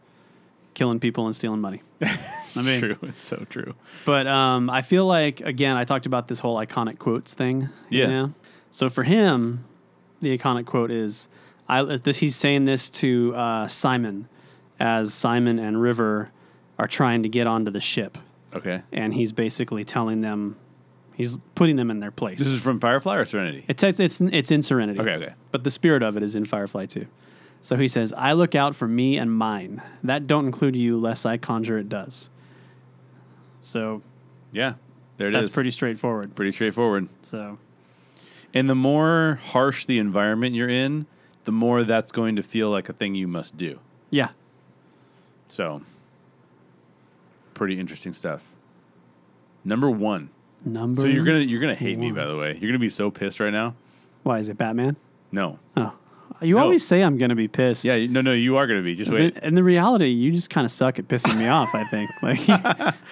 killing 0.74 1.00
people 1.00 1.26
and 1.26 1.36
stealing 1.36 1.62
money. 1.62 1.82
It's 2.46 2.58
I 2.58 2.62
mean- 2.62 2.80
true. 2.80 2.98
It's 3.02 3.22
so 3.22 3.44
true. 3.50 3.74
But 4.06 4.28
um, 4.28 4.70
I 4.70 4.82
feel 4.84 5.06
like 5.08 5.42
again, 5.42 5.76
I 5.78 5.84
talked 5.84 6.06
about 6.06 6.28
this 6.28 6.40
whole 6.40 6.58
iconic 6.58 7.00
quotes 7.00 7.34
thing. 7.34 7.70
you 7.90 8.02
Yeah. 8.02 8.08
know? 8.08 8.34
So 8.72 8.88
for 8.90 9.04
him, 9.04 9.66
the 10.22 10.38
iconic 10.38 10.66
quote 10.68 10.92
is, 10.92 11.28
"I." 11.68 11.82
This 11.84 12.18
he's 12.18 12.36
saying 12.36 12.66
this 12.66 12.90
to 13.02 13.34
uh, 13.36 13.68
Simon, 13.68 14.28
as 14.80 15.12
Simon 15.14 15.58
and 15.60 15.82
River 15.82 16.30
are 16.78 16.88
trying 16.88 17.24
to 17.24 17.30
get 17.30 17.48
onto 17.48 17.72
the 17.72 17.82
ship, 17.82 18.18
Okay. 18.56 18.82
and 18.92 19.14
he's 19.14 19.32
basically 19.32 19.84
telling 19.86 20.22
them, 20.22 20.56
he's 21.16 21.38
putting 21.56 21.76
them 21.76 21.92
in 21.92 22.00
their 22.00 22.12
place. 22.12 22.40
This 22.40 22.48
is 22.48 22.62
from 22.62 22.80
Firefly 22.80 23.16
or 23.18 23.26
Serenity? 23.26 23.66
it's 23.68 23.84
it's 23.84 24.00
it's, 24.00 24.22
it's 24.22 24.52
in 24.52 24.62
Serenity. 24.62 25.00
Okay, 25.00 25.16
okay. 25.16 25.34
But 25.52 25.64
the 25.64 25.72
spirit 25.72 26.04
of 26.04 26.16
it 26.18 26.24
is 26.24 26.36
in 26.36 26.46
Firefly 26.46 26.86
too. 26.88 27.08
So 27.62 27.76
he 27.78 27.88
says, 27.88 28.14
"I 28.16 28.34
look 28.34 28.54
out 28.56 28.76
for 28.76 28.88
me 28.88 29.18
and 29.18 29.32
mine. 29.32 29.82
That 30.04 30.28
don't 30.28 30.46
include 30.46 30.76
you, 30.76 31.00
lest 31.00 31.26
I 31.26 31.38
conjure 31.38 31.78
it 31.80 31.90
does." 31.90 32.30
So 33.62 34.02
Yeah. 34.52 34.74
There 35.18 35.28
it 35.30 35.36
is. 35.36 35.44
that's 35.44 35.54
pretty 35.56 35.72
straightforward. 35.72 36.36
pretty 36.36 36.52
straightforward. 36.52 37.08
So 37.24 37.58
And 38.54 38.70
the 38.70 38.76
more 38.76 39.40
harsh 39.44 39.86
the 39.86 39.98
environment 39.98 40.56
you're 40.56 40.70
in, 40.70 41.06
the 41.46 41.52
more 41.54 41.84
that's 41.84 42.12
going 42.12 42.36
to 42.36 42.44
feel 42.44 42.70
like 42.70 42.90
a 42.90 42.94
thing 42.94 43.16
you 43.16 43.28
must 43.28 43.56
do. 43.58 43.80
yeah, 44.10 44.30
So, 45.48 45.82
pretty 47.56 47.80
interesting 47.80 48.14
stuff. 48.14 48.44
Number 49.64 49.90
one. 49.90 50.30
number. 50.64 51.02
So 51.02 51.08
you're 51.08 51.26
gonna 51.26 51.40
you're 51.40 51.60
gonna 51.62 51.74
hate 51.74 51.98
me 51.98 52.12
one. 52.12 52.16
by 52.16 52.26
the 52.26 52.38
way. 52.38 52.56
You're 52.62 52.70
gonna 52.70 52.78
be 52.78 52.90
so 52.90 53.10
pissed 53.10 53.40
right 53.40 53.52
now. 53.54 53.74
Why 54.22 54.38
is 54.38 54.50
it 54.50 54.58
Batman? 54.60 54.96
No. 55.32 55.58
Oh, 55.76 55.94
you 56.42 56.56
No. 56.56 56.62
always 56.62 56.86
say 56.86 57.02
I'm 57.02 57.18
gonna 57.18 57.36
be 57.36 57.48
pissed. 57.48 57.84
Yeah. 57.86 57.96
you- 57.96 58.08
No. 58.08 58.22
No. 58.22 58.32
You 58.34 58.58
are 58.58 58.68
gonna 58.68 58.82
be. 58.84 58.94
Just 58.96 59.12
wait. 59.12 59.34
But 59.34 59.44
in 59.44 59.56
the 59.56 59.64
reality, 59.64 60.10
you 60.10 60.32
just 60.32 60.50
kind 60.52 60.66
of 60.66 60.72
suck 60.72 61.00
at 61.00 61.08
pissing 61.08 61.38
me 61.38 61.48
off. 61.48 61.74
I 61.74 61.84
think 61.86 62.10
like 62.22 62.48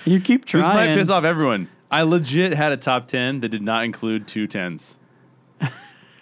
you 0.05 0.19
keep 0.19 0.45
trying. 0.45 0.61
This 0.63 0.71
trying. 0.73 0.89
might 0.91 0.95
piss 0.97 1.09
off 1.09 1.23
everyone. 1.23 1.69
I 1.89 2.03
legit 2.03 2.53
had 2.53 2.71
a 2.71 2.77
top 2.77 3.07
ten 3.07 3.39
that 3.41 3.49
did 3.49 3.61
not 3.63 3.85
include 3.85 4.27
two 4.27 4.45
tens. 4.47 4.99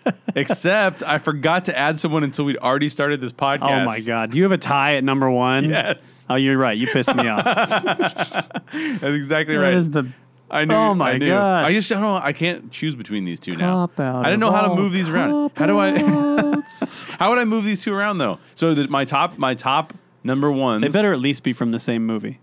Except 0.35 1.03
I 1.03 1.17
forgot 1.17 1.65
to 1.65 1.77
add 1.77 1.99
someone 1.99 2.23
until 2.23 2.45
we'd 2.45 2.57
already 2.57 2.89
started 2.89 3.21
this 3.21 3.31
podcast. 3.33 3.83
Oh 3.83 3.85
my 3.85 3.99
god, 3.99 4.31
do 4.31 4.37
you 4.37 4.43
have 4.43 4.51
a 4.51 4.57
tie 4.57 4.95
at 4.95 5.03
number 5.03 5.29
one? 5.29 5.69
Yes. 5.69 6.25
Oh, 6.29 6.35
you're 6.35 6.57
right. 6.57 6.77
You 6.77 6.87
pissed 6.87 7.13
me 7.15 7.27
off. 7.27 7.43
That's 8.71 9.03
exactly 9.03 9.55
That 9.55 9.61
right. 9.61 9.73
is 9.73 9.89
the 9.89 10.11
I 10.49 10.65
knew. 10.65 10.73
Oh 10.73 10.93
my 10.93 11.11
I 11.11 11.17
knew. 11.17 11.29
gosh. 11.29 11.67
I 11.67 11.71
just 11.71 11.89
don't 11.89 12.01
know. 12.01 12.15
I 12.21 12.33
can't 12.33 12.71
choose 12.71 12.93
between 12.95 13.23
these 13.25 13.39
two 13.39 13.55
now. 13.55 13.89
I 13.97 14.23
didn't 14.25 14.39
know 14.41 14.51
how 14.51 14.67
to 14.67 14.75
move 14.75 14.91
these 14.91 15.07
around. 15.09 15.51
How 15.55 15.65
do 15.65 15.77
I? 15.79 15.91
how 17.19 17.29
would 17.29 17.39
I 17.39 17.45
move 17.45 17.63
these 17.63 17.81
two 17.83 17.93
around 17.93 18.17
though? 18.17 18.39
So 18.55 18.73
that 18.73 18.89
my 18.89 19.05
top, 19.05 19.37
my 19.37 19.53
top 19.53 19.93
number 20.23 20.51
ones. 20.51 20.81
they 20.81 20.89
better 20.89 21.13
at 21.13 21.19
least 21.19 21.43
be 21.43 21.53
from 21.53 21.71
the 21.71 21.79
same 21.79 22.05
movie. 22.05 22.39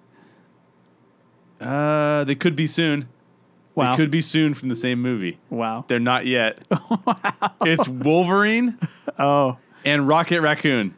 Uh, 1.60 2.24
they 2.24 2.34
could 2.34 2.56
be 2.56 2.66
soon. 2.66 3.08
Wow. 3.78 3.92
They 3.92 3.96
could 3.96 4.10
be 4.10 4.20
soon 4.20 4.54
from 4.54 4.68
the 4.70 4.74
same 4.76 5.00
movie. 5.00 5.38
wow. 5.50 5.84
They're 5.86 6.00
not 6.00 6.26
yet. 6.26 6.58
wow. 6.70 7.52
It's 7.62 7.86
Wolverine 7.88 8.76
Oh, 9.18 9.56
and 9.84 10.08
Rocket 10.08 10.40
Raccoon. 10.40 10.94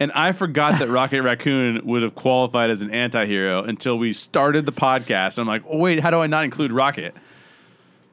And 0.00 0.12
I 0.12 0.30
forgot 0.30 0.78
that 0.78 0.88
Rocket 0.88 1.22
Raccoon 1.22 1.84
would 1.84 2.04
have 2.04 2.14
qualified 2.14 2.70
as 2.70 2.82
an 2.82 2.90
anti-hero 2.92 3.64
until 3.64 3.98
we 3.98 4.12
started 4.12 4.64
the 4.66 4.72
podcast. 4.72 5.38
I'm 5.40 5.48
like, 5.48 5.64
oh 5.68 5.78
wait, 5.78 5.98
how 5.98 6.12
do 6.12 6.20
I 6.20 6.28
not 6.28 6.44
include 6.44 6.70
Rocket? 6.70 7.16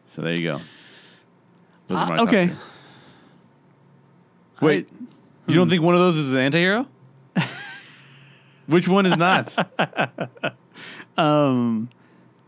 So 0.08 0.23
there 0.23 0.31
you 0.34 0.43
go. 0.43 0.62
Those 1.88 1.99
Uh, 1.99 2.05
my 2.08 2.17
top 2.17 2.27
okay. 2.27 2.47
two. 2.47 2.55
Wait, 4.65 4.89
you 5.45 5.53
don't 5.53 5.69
think 5.69 5.84
one 5.84 5.93
of 5.93 5.99
those 5.99 6.17
is 6.17 6.31
an 6.31 6.39
anti-hero? 6.39 6.88
Which 8.65 8.88
one 8.88 9.05
is 9.05 9.17
not? 9.17 9.55
Um, 11.17 11.89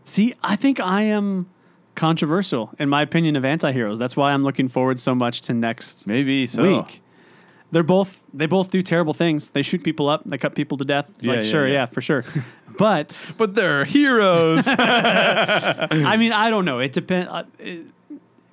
See, 0.08 0.34
I 0.42 0.56
think 0.56 0.80
I 0.80 1.02
am 1.02 1.50
controversial 1.94 2.70
in 2.78 2.88
my 2.88 3.02
opinion 3.02 3.36
of 3.36 3.44
anti-heroes. 3.44 3.98
That's 3.98 4.16
why 4.16 4.32
I'm 4.32 4.42
looking 4.42 4.68
forward 4.68 4.98
so 4.98 5.14
much 5.14 5.42
to 5.42 5.52
next 5.52 6.06
Maybe 6.06 6.46
so. 6.46 6.78
week. 6.78 7.02
They're 7.72 7.82
both 7.82 8.24
they 8.32 8.46
both 8.46 8.70
do 8.70 8.80
terrible 8.80 9.12
things. 9.12 9.50
They 9.50 9.60
shoot 9.60 9.84
people 9.84 10.08
up, 10.08 10.22
they 10.24 10.38
cut 10.38 10.54
people 10.54 10.78
to 10.78 10.84
death. 10.84 11.12
Yeah, 11.20 11.32
like 11.32 11.44
yeah, 11.44 11.50
sure, 11.50 11.68
yeah. 11.68 11.74
yeah, 11.74 11.86
for 11.86 12.00
sure. 12.00 12.24
but 12.78 13.32
But 13.36 13.54
they're 13.54 13.84
heroes. 13.84 14.66
I 14.68 16.16
mean, 16.16 16.32
I 16.32 16.48
don't 16.48 16.64
know. 16.64 16.78
It 16.78 16.94
depends. 16.94 17.30
Uh, 17.30 17.44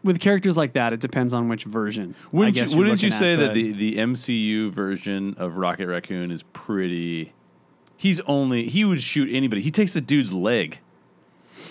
with 0.03 0.19
characters 0.19 0.57
like 0.57 0.73
that, 0.73 0.91
it 0.91 0.99
depends 0.99 1.33
on 1.33 1.47
which 1.47 1.63
version. 1.63 2.15
Wouldn't 2.33 2.57
you, 2.57 2.77
wouldn't 2.77 3.01
you 3.01 3.09
say 3.09 3.33
at, 3.33 3.39
that 3.39 3.53
the, 3.53 3.71
the 3.71 3.95
MCU 3.95 4.71
version 4.71 5.35
of 5.37 5.55
Rocket 5.55 5.87
Raccoon 5.87 6.31
is 6.31 6.43
pretty? 6.51 7.31
He's 7.95 8.19
only 8.21 8.67
he 8.67 8.83
would 8.83 9.01
shoot 9.01 9.33
anybody. 9.33 9.61
He 9.61 9.71
takes 9.71 9.95
a 9.95 10.01
dude's 10.01 10.33
leg. 10.33 10.79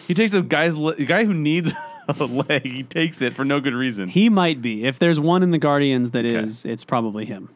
He 0.07 0.15
takes 0.15 0.33
a 0.35 0.43
guy's 0.43 0.77
le- 0.77 0.93
a 0.95 1.05
guy 1.05 1.25
who 1.25 1.35
needs 1.35 1.73
a 2.09 2.25
leg. 2.25 2.65
He 2.67 2.83
takes 2.83 3.23
it 3.23 3.35
for 3.35 3.45
no 3.45 3.61
good 3.61 3.75
reason. 3.75 4.09
he 4.09 4.29
might 4.29 4.61
be. 4.63 4.85
If 4.85 4.99
there's 4.99 5.19
one 5.21 5.43
in 5.43 5.51
the 5.51 5.59
Guardians 5.59 6.11
that 6.13 6.25
is, 6.25 6.65
Okay. 6.65 6.73
it's 6.73 6.85
probably 6.85 7.25
him. 7.25 7.49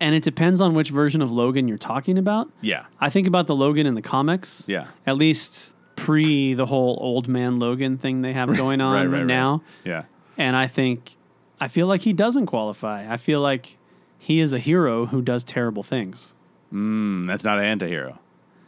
And 0.00 0.14
it 0.14 0.22
depends 0.22 0.60
on 0.60 0.74
which 0.74 0.90
version 0.90 1.22
of 1.22 1.30
Logan 1.30 1.68
you're 1.68 1.78
talking 1.78 2.18
about. 2.18 2.50
yeah, 2.60 2.86
I 3.00 3.08
think 3.10 3.26
about 3.26 3.46
the 3.46 3.54
Logan 3.54 3.86
in 3.86 3.94
the 3.94 4.02
comics. 4.02 4.64
yeah, 4.66 4.88
At 5.06 5.16
least 5.16 5.74
pre 5.96 6.52
the 6.54 6.66
whole 6.66 6.98
old 7.00 7.28
man 7.28 7.58
Logan 7.58 7.96
thing 7.98 8.20
they 8.22 8.32
have 8.32 8.54
going 8.56 8.80
on 8.80 8.94
right, 8.94 9.06
right, 9.06 9.18
right. 9.18 9.26
now. 9.26 9.62
yeah. 9.84 10.04
And 10.36 10.56
I 10.56 10.66
think, 10.66 11.14
I 11.60 11.68
feel 11.68 11.86
like 11.86 12.00
he 12.00 12.12
doesn't 12.12 12.46
qualify. 12.46 13.10
I 13.10 13.16
feel 13.16 13.40
like 13.40 13.76
he 14.18 14.40
is 14.40 14.52
a 14.52 14.58
hero 14.58 15.06
who 15.06 15.22
does 15.22 15.44
terrible 15.44 15.84
things. 15.84 16.34
Mm, 16.72 17.26
that's 17.28 17.44
not 17.44 17.58
an 17.58 17.64
anti-hero. 17.64 18.18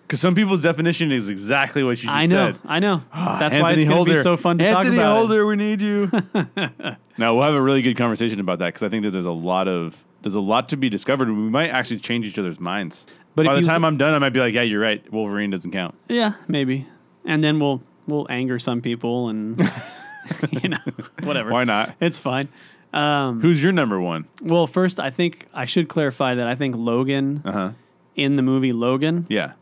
Because 0.06 0.20
some 0.20 0.34
people's 0.36 0.62
definition 0.62 1.10
is 1.10 1.28
exactly 1.28 1.82
what 1.82 1.98
you 2.02 2.04
just 2.08 2.16
I 2.16 2.26
know, 2.26 2.52
said. 2.52 2.58
I 2.64 2.78
know. 2.78 3.02
That's 3.14 3.54
why 3.56 3.72
it's 3.72 3.80
Anthony 3.80 3.84
going 3.84 4.04
to 4.04 4.04
be 4.04 4.10
Holder. 4.12 4.22
so 4.22 4.36
fun 4.36 4.58
to 4.58 4.64
Anthony 4.66 4.96
talk 4.98 5.04
about. 5.04 5.16
Holder, 5.18 5.46
we 5.46 5.56
need 5.56 5.82
you. 5.82 6.10
now 7.18 7.34
we'll 7.34 7.42
have 7.42 7.54
a 7.54 7.60
really 7.60 7.82
good 7.82 7.96
conversation 7.96 8.38
about 8.40 8.60
that 8.60 8.66
because 8.66 8.82
I 8.84 8.88
think 8.88 9.04
that 9.04 9.10
there's 9.10 9.24
a 9.26 9.30
lot 9.32 9.66
of 9.68 10.04
there's 10.22 10.34
a 10.36 10.40
lot 10.40 10.68
to 10.70 10.76
be 10.76 10.88
discovered. 10.88 11.28
We 11.28 11.34
might 11.34 11.70
actually 11.70 11.98
change 12.00 12.26
each 12.26 12.38
other's 12.38 12.60
minds. 12.60 13.06
But 13.34 13.44
But 13.44 13.46
by 13.46 13.52
if 13.52 13.56
the 13.56 13.60
you- 13.62 13.66
time 13.66 13.84
I'm 13.84 13.96
done, 13.96 14.14
I 14.14 14.18
might 14.18 14.30
be 14.32 14.40
like, 14.40 14.54
"Yeah, 14.54 14.62
you're 14.62 14.80
right. 14.80 15.02
Wolverine 15.12 15.50
doesn't 15.50 15.70
count." 15.72 15.94
Yeah, 16.08 16.34
maybe. 16.48 16.86
And 17.24 17.42
then 17.42 17.58
we'll 17.58 17.82
we'll 18.06 18.26
anger 18.30 18.58
some 18.60 18.80
people 18.82 19.28
and 19.28 19.58
you 20.62 20.68
know 20.70 20.78
whatever. 21.24 21.50
Why 21.50 21.64
not? 21.64 21.94
It's 22.00 22.18
fine. 22.18 22.48
Um, 22.92 23.40
Who's 23.40 23.60
your 23.62 23.72
number 23.72 24.00
one? 24.00 24.26
well, 24.42 24.66
first, 24.68 25.00
I 25.00 25.10
think 25.10 25.46
I 25.52 25.64
should 25.64 25.88
clarify 25.88 26.36
that 26.36 26.46
I 26.46 26.54
think 26.54 26.76
Logan 26.76 27.42
Uh 27.44 27.52
huh. 27.52 27.70
in 28.14 28.36
the 28.36 28.42
movie 28.42 28.72
Logan 28.72 29.26
Yeah. 29.28 29.52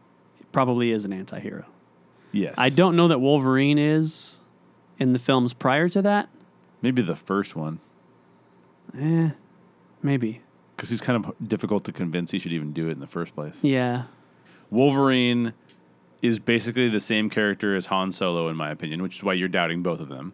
Probably 0.55 0.91
is 0.93 1.05
an 1.05 1.13
anti-hero. 1.13 1.67
Yes. 2.33 2.55
I 2.57 2.71
don't 2.71 2.97
know 2.97 3.09
that 3.09 3.21
Wolverine 3.21 3.77
is 3.79 4.39
in 4.99 5.13
the 5.13 5.19
films 5.19 5.53
prior 5.53 5.89
to 5.91 6.01
that. 6.03 6.29
Maybe 6.81 7.03
the 7.03 7.17
first 7.17 7.55
one 7.57 7.81
Eh, 8.99 9.31
maybe. 10.03 10.41
because 10.77 10.91
he's 10.91 11.01
kind 11.01 11.25
of 11.25 11.35
difficult 11.47 11.85
to 11.85 11.93
convince 11.93 12.31
he 12.31 12.39
should 12.39 12.53
even 12.53 12.73
do 12.73 12.89
it 12.89 12.93
in 12.93 13.01
the 13.01 13.07
first 13.07 13.35
place. 13.35 13.63
Yeah. 13.65 14.05
Wolverine 14.71 15.53
is 16.23 16.39
basically 16.39 16.89
the 16.89 17.01
same 17.01 17.29
character 17.29 17.75
as 17.77 17.87
Han 17.87 18.13
Solo, 18.13 18.49
in 18.49 18.57
my 18.57 18.71
opinion, 18.71 19.03
which 19.03 19.17
is 19.19 19.23
why 19.25 19.35
you're 19.35 19.49
doubting 19.49 19.83
both 19.83 20.01
of 20.01 20.09
them. 20.09 20.33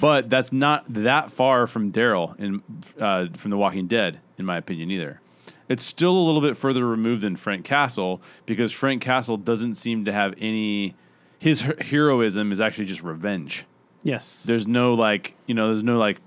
But 0.00 0.28
that's 0.30 0.52
not 0.52 0.84
that 0.92 1.30
far 1.32 1.66
from 1.66 1.90
Daryl 1.92 2.38
in 2.38 2.62
uh, 3.00 3.26
from 3.36 3.50
The 3.50 3.56
Walking 3.56 3.86
Dead, 3.86 4.20
in 4.38 4.44
my 4.44 4.56
opinion, 4.56 4.90
either. 4.90 5.20
It's 5.68 5.84
still 5.84 6.16
a 6.16 6.24
little 6.24 6.40
bit 6.40 6.56
further 6.56 6.86
removed 6.86 7.22
than 7.22 7.36
Frank 7.36 7.64
Castle 7.64 8.22
because 8.44 8.72
Frank 8.72 9.02
Castle 9.02 9.36
doesn't 9.36 9.74
seem 9.74 10.04
to 10.04 10.12
have 10.12 10.34
any. 10.38 10.94
His 11.38 11.62
heroism 11.62 12.52
is 12.52 12.60
actually 12.60 12.86
just 12.86 13.02
revenge. 13.02 13.64
Yes. 14.02 14.42
There's 14.44 14.66
no 14.66 14.94
like, 14.94 15.34
you 15.46 15.54
know, 15.54 15.68
there's 15.68 15.82
no 15.82 15.98
like, 15.98 16.18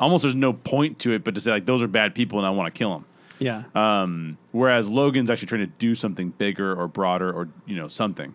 almost 0.00 0.22
there's 0.22 0.34
no 0.34 0.52
point 0.52 0.98
to 1.00 1.12
it, 1.12 1.24
but 1.24 1.34
to 1.34 1.40
say 1.40 1.50
like 1.50 1.66
those 1.66 1.82
are 1.82 1.88
bad 1.88 2.14
people 2.14 2.38
and 2.38 2.46
I 2.46 2.50
want 2.50 2.72
to 2.72 2.78
kill 2.78 2.92
them. 2.92 3.04
yeah. 3.38 3.64
Um, 3.74 4.38
whereas 4.52 4.88
Logan's 4.88 5.30
actually 5.30 5.48
trying 5.48 5.60
to 5.66 5.72
do 5.78 5.94
something 5.94 6.30
bigger 6.30 6.74
or 6.74 6.88
broader 6.88 7.30
or 7.30 7.48
you 7.66 7.76
know 7.76 7.88
something. 7.88 8.34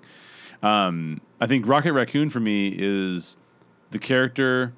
Um, 0.62 1.22
I 1.40 1.48
think 1.48 1.68
Rocket 1.68 1.94
Raccoon 1.94 2.30
for 2.30 2.40
me 2.40 2.76
is 2.78 3.36
the 3.90 3.98
character. 4.00 4.74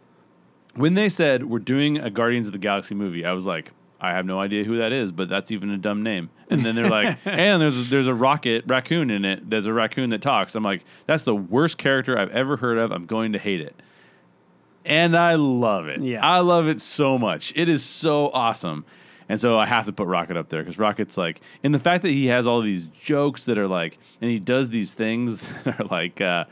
When 0.75 0.93
they 0.93 1.10
said 1.10 1.43
we're 1.43 1.60
doing 1.60 1.97
a 1.97 2.10
Guardians 2.10 2.47
of 2.47 2.53
the 2.53 2.60
Galaxy 2.60 2.95
movie, 2.95 3.25
I 3.25 3.34
was 3.34 3.45
like, 3.45 3.71
I 4.03 4.11
have 4.11 4.25
no 4.25 4.39
idea 4.39 4.65
who 4.65 4.77
that 4.79 4.91
is, 4.91 5.11
but 5.13 5.29
that's 5.29 5.49
even 5.49 5.69
a 5.69 5.77
dumb 5.77 6.03
name. 6.03 6.29
And 6.49 6.59
then 6.65 6.75
they're 6.75 6.89
like, 6.89 7.17
and 7.25 7.61
there's 7.61 7.89
there's 7.89 8.07
a 8.07 8.13
rocket 8.13 8.65
raccoon 8.67 9.09
in 9.09 9.23
it. 9.23 9.49
There's 9.49 9.65
a 9.65 9.71
raccoon 9.73 10.09
that 10.09 10.21
talks. 10.21 10.55
I'm 10.55 10.63
like, 10.63 10.83
that's 11.07 11.23
the 11.23 11.33
worst 11.35 11.77
character 11.77 12.17
I've 12.17 12.29
ever 12.31 12.57
heard 12.57 12.77
of. 12.77 12.91
I'm 12.91 13.05
going 13.05 13.31
to 13.33 13.39
hate 13.39 13.61
it. 13.61 13.81
And 14.85 15.15
I 15.15 15.35
love 15.35 15.87
it. 15.87 16.01
Yeah. 16.01 16.19
I 16.23 16.39
love 16.39 16.67
it 16.67 16.81
so 16.81 17.17
much. 17.17 17.53
It 17.55 17.69
is 17.69 17.81
so 17.83 18.29
awesome. 18.31 18.83
And 19.29 19.39
so 19.39 19.57
I 19.57 19.65
have 19.65 19.85
to 19.85 19.93
put 19.93 20.05
Rocket 20.07 20.35
up 20.35 20.49
there 20.49 20.61
because 20.61 20.77
Rocket's 20.77 21.17
like, 21.17 21.39
and 21.63 21.73
the 21.73 21.79
fact 21.79 22.03
that 22.03 22.09
he 22.09 22.25
has 22.25 22.45
all 22.45 22.61
these 22.61 22.83
jokes 22.87 23.45
that 23.45 23.57
are 23.57 23.69
like, 23.69 23.97
and 24.19 24.29
he 24.29 24.37
does 24.37 24.69
these 24.69 24.93
things 24.93 25.39
that 25.63 25.79
are 25.79 25.85
like 25.85 26.19
uh, 26.19 26.43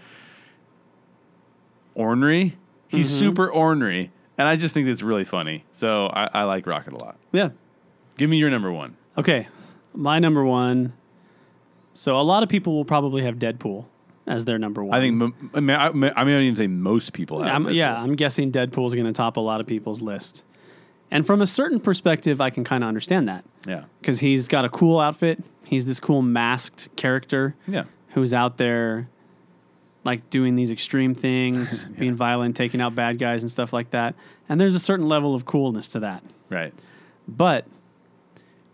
ornery. 1.96 2.58
He's 2.88 3.10
Mm-hmm. 3.10 3.20
super 3.20 3.50
ornery. 3.50 4.12
And 4.42 4.48
I 4.50 4.56
just 4.56 4.74
think 4.74 4.88
it's 4.88 5.02
really 5.04 5.24
funny. 5.24 5.64
So 5.72 6.08
I, 6.08 6.30
I 6.34 6.44
like 6.44 6.66
Rocket 6.68 6.94
a 6.94 6.98
lot. 6.98 7.16
Yeah. 7.32 7.50
Give 8.18 8.30
me 8.30 8.38
your 8.38 8.50
number 8.50 8.72
one. 8.72 8.98
Okay. 9.18 9.48
My 9.94 10.20
number 10.20 10.44
one. 10.44 10.94
So 11.94 12.18
a 12.20 12.22
lot 12.24 12.42
of 12.44 12.50
people 12.50 12.74
will 12.76 12.86
probably 12.86 13.24
have 13.24 13.36
Deadpool 13.36 13.86
as 14.26 14.46
their 14.46 14.58
number 14.58 14.84
one. 14.84 14.98
I 14.98 15.02
think, 15.02 15.16
mo- 15.16 15.34
I 15.54 15.60
mean, 15.60 15.78
I, 15.78 15.88
I 15.88 15.92
mean, 15.92 16.12
I 16.16 16.24
don't 16.24 16.42
even 16.42 16.56
say 16.56 16.68
most 16.68 17.14
people 17.14 17.44
have. 17.44 17.54
I'm, 17.54 17.66
Deadpool. 17.66 17.76
yeah, 17.76 18.02
I'm 18.02 18.16
guessing 18.16 18.52
Deadpool's 18.52 18.94
going 18.94 19.06
to 19.06 19.14
top 19.14 19.38
a 19.38 19.42
lot 19.42 19.62
of 19.62 19.68
people's 19.68 20.02
list. 20.02 20.44
And 21.12 21.28
from 21.28 21.42
a 21.42 21.48
certain 21.48 21.80
perspective, 21.80 22.40
I 22.42 22.50
can 22.50 22.64
kind 22.64 22.84
of 22.84 22.88
understand 22.88 23.28
that 23.28 23.44
Yeah. 23.68 23.84
because 24.00 24.22
he's 24.22 24.48
got 24.48 24.64
a 24.66 24.70
cool 24.70 25.00
outfit. 25.00 25.44
He's 25.66 25.86
this 25.86 26.00
cool 26.00 26.22
masked 26.22 26.96
character 26.96 27.56
Yeah. 27.68 27.84
who's 28.12 28.34
out 28.34 28.58
there 28.58 29.10
like 30.04 30.30
doing 30.30 30.56
these 30.56 30.72
extreme 30.72 31.14
things, 31.16 31.88
being 32.00 32.16
violent, 32.16 32.56
taking 32.56 32.82
out 32.82 32.96
bad 32.96 33.20
guys 33.20 33.42
and 33.44 33.52
stuff 33.52 33.72
like 33.74 33.92
that. 33.92 34.16
And 34.50 34.60
there's 34.60 34.76
a 34.76 34.80
certain 34.80 35.08
level 35.08 35.36
of 35.36 35.46
coolness 35.46 35.88
to 35.90 36.00
that. 36.02 36.24
Right. 36.50 36.74
But 37.28 37.66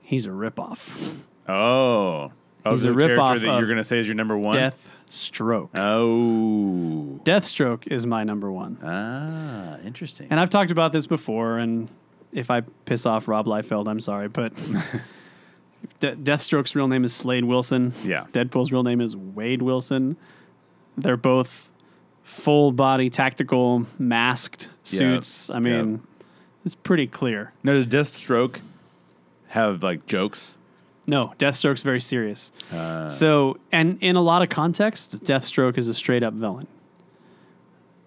he's 0.02 0.26
a 0.26 0.30
ripoff. 0.30 1.18
Oh. 1.48 2.32
Oh, 2.66 2.72
He's 2.72 2.84
a 2.84 2.90
ripoff 2.90 3.18
character 3.28 3.40
that 3.48 3.58
you're 3.60 3.66
going 3.66 3.78
to 3.78 3.84
say 3.84 4.00
is 4.00 4.08
your 4.08 4.16
number 4.16 4.38
one? 4.38 4.54
Death 4.56 4.92
Stroke. 5.06 5.70
Oh. 5.78 7.20
Deathstroke 7.24 7.88
is 7.88 8.06
my 8.06 8.24
number 8.26 8.52
one. 8.52 8.78
Ah, 8.84 9.78
interesting. 9.86 10.28
And 10.30 10.40
I've 10.40 10.50
talked 10.50 10.72
about 10.72 10.92
this 10.92 11.08
before, 11.08 11.60
and 11.60 11.88
if 12.34 12.52
I 12.52 12.62
piss 12.86 13.06
off 13.06 13.30
Rob 13.30 13.46
Liefeld, 13.46 13.88
I'm 13.88 14.02
sorry, 14.02 14.28
but 14.28 14.54
De- 16.00 16.16
Deathstroke's 16.16 16.76
real 16.76 16.88
name 16.90 17.06
is 17.06 17.14
Slade 17.14 17.46
Wilson. 17.46 17.94
Yeah. 18.04 18.26
Deadpool's 18.34 18.72
real 18.72 18.84
name 18.84 19.00
is 19.00 19.16
Wade 19.16 19.62
Wilson. 19.62 20.18
They're 20.98 21.18
both 21.18 21.70
full 22.24 22.72
body 22.72 23.10
tactical 23.10 23.86
masked 24.00 24.70
suits. 24.84 25.50
I 25.50 25.60
mean, 25.60 26.02
it's 26.66 26.76
pretty 26.76 27.08
clear. 27.08 27.54
Now, 27.64 27.74
does 27.74 27.86
Deathstroke 27.88 28.60
have 29.50 29.84
like 29.84 30.06
jokes? 30.06 30.58
No, 31.10 31.34
Deathstroke's 31.40 31.84
very 31.84 32.02
serious. 32.02 32.52
Uh, 32.74 33.08
So, 33.10 33.58
and 33.72 33.98
in 34.02 34.16
a 34.18 34.22
lot 34.22 34.42
of 34.42 34.50
contexts, 34.50 35.16
Deathstroke 35.16 35.78
is 35.78 35.88
a 35.88 35.94
straight 35.94 36.22
up 36.24 36.34
villain. 36.34 36.68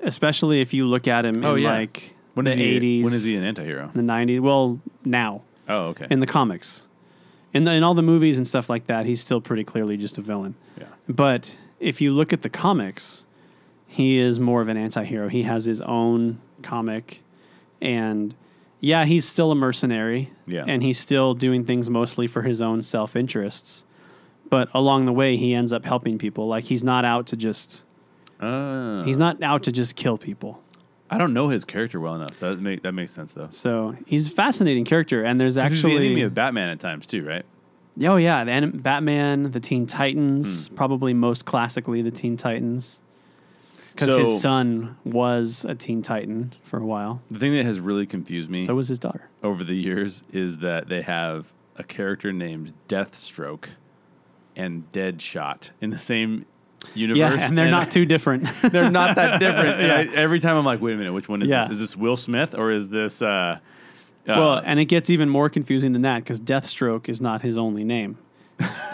Especially 0.02 0.60
if 0.60 0.72
you 0.72 0.86
look 0.86 1.06
at 1.08 1.24
him 1.24 1.44
Oh, 1.44 1.54
in 1.54 1.62
yeah. 1.62 1.72
like 1.72 2.14
when 2.34 2.44
the? 2.46 2.52
80s, 2.52 3.04
When 3.04 3.12
is 3.12 3.24
he 3.24 3.36
an 3.36 3.54
antihero? 3.54 3.92
the 3.92 4.00
90s. 4.02 4.40
Well, 4.40 4.80
now 5.04 5.42
Oh, 5.68 5.88
okay. 5.88 6.06
in 6.10 6.20
the 6.20 6.26
comics. 6.26 6.86
In, 7.52 7.64
the, 7.64 7.72
in 7.72 7.82
all 7.82 7.94
the 7.94 8.02
movies 8.02 8.36
and 8.38 8.46
stuff 8.46 8.70
like 8.70 8.86
that, 8.86 9.06
he's 9.06 9.20
still 9.20 9.40
pretty 9.40 9.64
clearly 9.64 9.96
just 9.96 10.18
a 10.18 10.22
villain. 10.22 10.54
yeah. 10.78 10.84
But 11.08 11.56
if 11.80 12.00
you 12.00 12.12
look 12.12 12.32
at 12.32 12.42
the 12.42 12.50
comics, 12.50 13.24
he 13.86 14.18
is 14.18 14.38
more 14.38 14.60
of 14.62 14.68
an 14.68 14.76
anti-hero. 14.76 15.28
He 15.28 15.42
has 15.42 15.64
his 15.64 15.80
own 15.80 16.40
comic 16.62 17.22
and 17.80 18.34
yeah, 18.80 19.04
he's 19.04 19.26
still 19.26 19.50
a 19.50 19.54
mercenary 19.54 20.30
Yeah. 20.46 20.64
and 20.66 20.82
he's 20.82 20.98
still 20.98 21.34
doing 21.34 21.64
things 21.64 21.90
mostly 21.90 22.26
for 22.26 22.42
his 22.42 22.62
own 22.62 22.82
self-interests. 22.82 23.84
But 24.48 24.68
along 24.74 25.06
the 25.06 25.12
way, 25.12 25.36
he 25.36 25.54
ends 25.54 25.72
up 25.72 25.84
helping 25.84 26.18
people. 26.18 26.46
Like 26.48 26.64
he's 26.64 26.82
not 26.84 27.04
out 27.04 27.26
to 27.28 27.36
just 27.36 27.84
Uh, 28.40 29.02
he's 29.04 29.18
not 29.18 29.42
out 29.42 29.62
to 29.64 29.72
just 29.72 29.96
kill 29.96 30.16
people. 30.18 30.62
I 31.12 31.18
don't 31.18 31.32
know 31.34 31.48
his 31.48 31.64
character 31.64 31.98
well 32.00 32.14
enough. 32.14 32.38
That 32.40 32.60
make 32.60 32.82
that 32.82 32.92
makes 32.92 33.12
sense 33.12 33.32
though. 33.32 33.48
So 33.50 33.96
he's 34.06 34.28
a 34.28 34.30
fascinating 34.30 34.84
character, 34.84 35.24
and 35.24 35.40
there's 35.40 35.58
actually 35.58 35.92
he's 35.92 36.00
the 36.00 36.06
enemy 36.06 36.22
of 36.22 36.34
Batman 36.34 36.68
at 36.68 36.78
times 36.80 37.06
too, 37.06 37.24
right? 37.26 37.44
Oh 38.02 38.16
yeah, 38.16 38.44
the 38.44 38.50
anim- 38.52 38.78
Batman, 38.78 39.50
the 39.50 39.60
Teen 39.60 39.86
Titans, 39.86 40.68
Hmm. 40.68 40.74
probably 40.74 41.12
most 41.14 41.44
classically 41.44 42.02
the 42.02 42.10
Teen 42.10 42.36
Titans, 42.36 43.00
because 43.92 44.08
So- 44.08 44.18
his 44.20 44.40
son 44.40 44.96
was 45.04 45.64
a 45.68 45.74
Teen 45.74 46.02
Titan 46.02 46.52
for 46.64 46.78
a 46.78 46.86
while. 46.86 47.20
The 47.30 47.38
thing 47.38 47.52
that 47.54 47.64
has 47.66 47.80
really 47.80 48.06
confused 48.06 48.48
me 48.48 48.60
So 48.60 48.74
was 48.74 48.88
his 48.88 48.98
daughter. 48.98 49.28
over 49.42 49.64
the 49.64 49.74
years 49.74 50.22
is 50.32 50.58
that 50.58 50.88
they 50.88 51.02
have 51.02 51.52
a 51.76 51.82
character 51.82 52.32
named 52.32 52.72
Deathstroke 52.88 53.66
and 54.56 54.84
Deadshot 54.92 55.70
in 55.80 55.90
the 55.90 55.98
same 55.98 56.46
universe. 56.94 57.18
Yeah, 57.18 57.46
and 57.46 57.56
they're 57.58 57.70
not 57.70 57.90
too 57.90 58.04
different. 58.06 58.44
they're 58.70 58.90
not 58.90 59.16
that 59.16 59.40
different. 59.40 59.80
Yeah. 59.80 59.96
I- 60.12 60.16
every 60.16 60.40
time 60.40 60.56
I'm 60.56 60.64
like, 60.64 60.80
wait 60.80 60.94
a 60.94 60.96
minute, 60.96 61.12
which 61.12 61.28
one 61.28 61.42
is 61.42 61.50
Yeah. 61.50 61.62
this? 61.66 61.72
Is 61.72 61.80
this 61.80 61.96
Will 61.96 62.16
Smith 62.16 62.54
or 62.54 62.70
is 62.70 62.88
this? 62.88 63.20
Uh, 63.20 63.58
uh, 64.28 64.34
well, 64.36 64.62
and 64.64 64.78
it 64.80 64.84
gets 64.86 65.10
even 65.10 65.28
more 65.28 65.48
confusing 65.48 65.92
than 65.92 66.02
that 66.02 66.22
because 66.24 66.40
Deathstroke 66.40 67.08
is 67.08 67.20
not 67.20 67.42
his 67.42 67.56
only 67.56 67.84
name. 67.84 68.18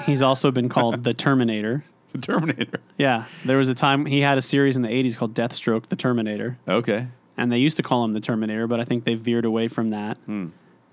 He's 0.04 0.22
also 0.22 0.50
been 0.50 0.68
called 0.68 1.02
the 1.04 1.12
Terminator. 1.14 1.84
the 2.12 2.18
Terminator. 2.18 2.80
Yeah, 2.98 3.24
there 3.44 3.58
was 3.58 3.68
a 3.68 3.74
time 3.74 4.06
he 4.06 4.20
had 4.20 4.38
a 4.38 4.42
series 4.42 4.76
in 4.76 4.82
the 4.82 4.88
'80s 4.88 5.16
called 5.16 5.34
Deathstroke: 5.34 5.86
The 5.86 5.96
Terminator, 5.96 6.58
Okay. 6.68 7.08
and 7.36 7.50
they 7.50 7.58
used 7.58 7.76
to 7.78 7.82
call 7.82 8.04
him 8.04 8.12
the 8.12 8.20
Terminator, 8.20 8.66
but 8.66 8.78
I 8.80 8.84
think 8.84 9.04
they 9.04 9.14
veered 9.14 9.44
away 9.44 9.68
from 9.68 9.90
that. 9.90 10.16
Hmm. 10.26 10.46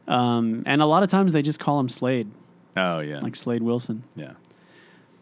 Um, 0.08 0.64
and 0.66 0.82
a 0.82 0.86
lot 0.86 1.04
of 1.04 1.10
times 1.10 1.32
they 1.34 1.42
just 1.42 1.60
call 1.60 1.80
him 1.80 1.88
Slade, 1.88 2.28
Oh 2.76 3.00
yeah. 3.00 3.20
like 3.20 3.36
Slade 3.36 3.64
Wilson. 3.64 4.04
yeah. 4.16 4.34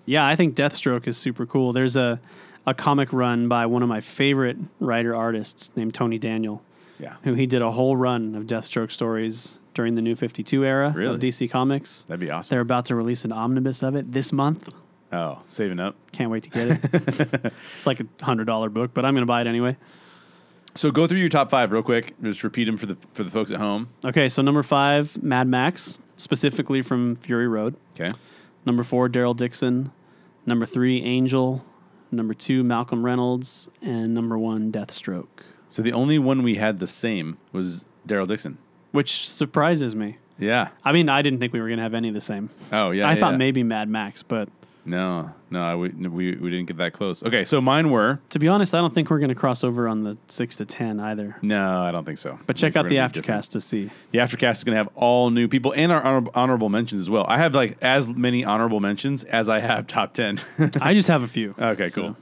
Yeah, 0.06 0.26
I 0.26 0.36
think 0.36 0.56
Deathstroke 0.56 1.08
is 1.08 1.16
super 1.18 1.46
cool. 1.46 1.74
There's 1.74 1.96
a 1.96 2.20
a 2.66 2.74
comic 2.74 3.12
run 3.14 3.48
by 3.48 3.66
one 3.66 3.84
of 3.84 3.90
my 3.90 4.02
favorite 4.02 4.58
writer 4.80 5.16
artists 5.16 5.72
named 5.76 5.94
Tony 5.94 6.18
Daniel, 6.18 6.62
Yeah. 7.02 7.16
who 7.24 7.34
he 7.34 7.46
did 7.48 7.62
a 7.62 7.72
whole 7.72 7.98
run 7.98 8.36
of 8.36 8.44
Deathstroke 8.46 8.92
stories 8.92 9.60
during 9.74 9.96
the 9.96 10.02
New 10.02 10.16
52 10.16 10.64
era 10.64 10.92
Really? 10.96 11.16
of 11.16 11.20
DC 11.22 11.50
Comics. 11.50 12.04
That'd 12.08 12.20
be 12.20 12.30
awesome. 12.30 12.54
They're 12.54 12.62
about 12.62 12.86
to 12.88 12.96
release 12.96 13.26
an 13.26 13.32
omnibus 13.32 13.82
of 13.84 13.96
it 13.96 14.12
this 14.12 14.32
month. 14.32 14.70
oh, 15.12 15.40
saving 15.48 15.80
up. 15.80 15.96
Can't 16.12 16.30
wait 16.30 16.44
to 16.44 16.50
get 16.50 16.68
it. 16.72 17.54
it's 17.76 17.88
like 17.88 18.00
a 18.00 18.06
hundred 18.24 18.46
dollar 18.46 18.70
book, 18.70 18.92
but 18.94 19.04
I'm 19.06 19.14
going 19.16 19.24
to 19.24 19.28
buy 19.28 19.42
it 19.42 19.48
anyway. 19.48 19.76
So 20.76 20.90
go 20.92 21.06
through 21.08 21.18
your 21.20 21.30
top 21.30 21.50
five 21.50 21.72
real 21.74 21.84
quick. 21.84 22.14
Just 22.22 22.44
repeat 22.46 22.64
them 22.66 22.78
for 22.78 22.86
the 22.86 22.98
for 23.14 23.24
the 23.24 23.30
folks 23.32 23.52
at 23.52 23.58
home. 23.58 23.90
Okay, 24.06 24.30
so 24.30 24.42
number 24.42 24.64
five, 24.64 25.22
Mad 25.22 25.48
Max, 25.48 26.00
specifically 26.18 26.82
from 26.82 27.16
Fury 27.18 27.48
Road. 27.48 27.76
Okay. 28.00 28.10
Number 28.66 28.84
four, 28.84 29.10
Daryl 29.10 29.36
Dixon. 29.36 29.92
Number 30.46 30.66
three, 30.66 31.02
Angel. 31.04 31.66
Number 32.10 32.34
two, 32.34 32.64
Malcolm 32.64 33.06
Reynolds, 33.06 33.70
and 33.82 34.14
number 34.14 34.38
one, 34.38 34.70
Deathstroke, 34.72 35.44
So 35.72 35.82
the 35.82 35.94
only 35.94 36.20
one 36.20 36.44
we 36.44 36.56
had 36.56 36.80
the 36.80 36.86
same 36.88 37.38
was 37.52 37.86
Daryl 38.08 38.28
Dixon. 38.28 38.58
which 38.92 39.28
surprises 39.28 39.96
me. 39.96 40.18
Yeah. 40.38 40.70
I 40.84 40.92
mean, 40.92 41.08
I 41.08 41.22
didn't 41.22 41.40
think 41.40 41.54
we 41.54 41.62
were 41.62 41.68
going 41.68 41.78
to 41.78 41.84
have 41.84 41.94
any 41.94 42.08
of 42.10 42.14
the 42.14 42.22
same. 42.22 42.50
Oh 42.74 42.92
yeah. 42.92 43.08
I 43.08 43.14
yeah, 43.14 43.20
thought 43.20 43.38
maybe 43.38 43.64
Mad 43.64 43.88
Max, 43.90 44.22
but 44.24 44.50
No, 44.86 45.32
no, 45.52 45.62
I, 45.64 45.76
we, 45.76 45.90
we 45.90 46.36
we 46.36 46.50
didn't 46.50 46.66
get 46.66 46.78
that 46.78 46.94
close. 46.94 47.22
Okay, 47.24 47.46
so 47.46 47.62
mine 47.62 47.92
were 47.92 48.20
to 48.32 48.40
be 48.40 48.48
honest, 48.48 48.74
I 48.74 48.80
don't 48.80 48.94
think 48.94 49.10
we're 49.12 49.20
going 49.20 49.30
to 49.30 49.36
cross 49.36 49.64
over 49.64 49.88
on 49.88 50.04
the 50.04 50.18
six 50.28 50.56
to 50.56 50.66
ten 50.66 51.00
either. 51.00 51.38
no, 51.44 51.82
I 51.84 51.92
don't 51.92 52.04
think 52.04 52.18
so. 52.18 52.40
But 52.48 52.56
check 52.58 52.76
out 52.76 52.90
the 52.90 52.96
we're 52.96 53.02
gonna 53.04 53.10
be 53.10 53.14
different. 53.22 53.44
aftercast 53.46 53.50
to 53.52 53.62
see. 53.62 53.92
The 54.12 54.18
aftercast 54.20 54.54
is 54.58 54.64
going 54.64 54.74
to 54.74 54.78
have 54.84 54.90
all 54.96 55.30
new 55.30 55.48
people 55.48 55.74
and 55.76 55.92
our 55.92 56.02
honor- 56.02 56.32
honorable 56.34 56.70
mentions 56.70 57.00
as 57.02 57.10
well. 57.10 57.26
I 57.30 57.38
have 57.38 57.54
like 57.54 57.78
as 57.82 58.08
many 58.08 58.44
honorable 58.44 58.80
mentions 58.80 59.24
as 59.24 59.48
I 59.48 59.60
have 59.60 59.86
top 59.88 60.14
ten. 60.16 60.40
I 60.82 60.96
just 60.96 61.08
have 61.08 61.22
a 61.24 61.28
few. 61.30 61.54
okay, 61.60 61.88
So- 61.88 62.02
cool. 62.02 62.18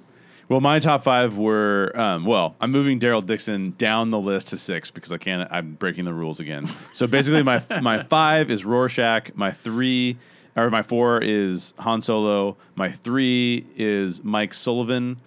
Well, 0.50 0.62
my 0.62 0.80
top 0.80 1.04
five 1.04 1.38
were 1.38 1.92
um, 1.94 2.26
well. 2.26 2.56
I'm 2.60 2.72
moving 2.72 3.00
Daryl 3.00 3.24
Dixon 3.24 3.76
down 3.78 4.10
the 4.10 4.20
list 4.20 4.48
to 4.48 4.58
six 4.58 4.90
because 4.90 5.12
I 5.12 5.18
can't. 5.18 5.48
I'm 5.52 5.74
breaking 5.76 6.06
the 6.06 6.14
rules 6.14 6.40
again. 6.40 6.68
So 6.92 7.06
basically, 7.06 7.44
my 7.44 7.62
my 7.82 8.02
five 8.02 8.50
is 8.50 8.66
Rorschach. 8.66 9.36
My 9.36 9.52
three 9.52 10.18
or 10.56 10.72
my 10.72 10.82
four 10.82 11.22
is 11.22 11.76
Han 11.78 12.02
Solo. 12.02 12.58
My 12.74 12.92
three 12.92 13.68
is 13.76 14.24
Mike 14.24 14.56
Sullivan, 14.56 15.18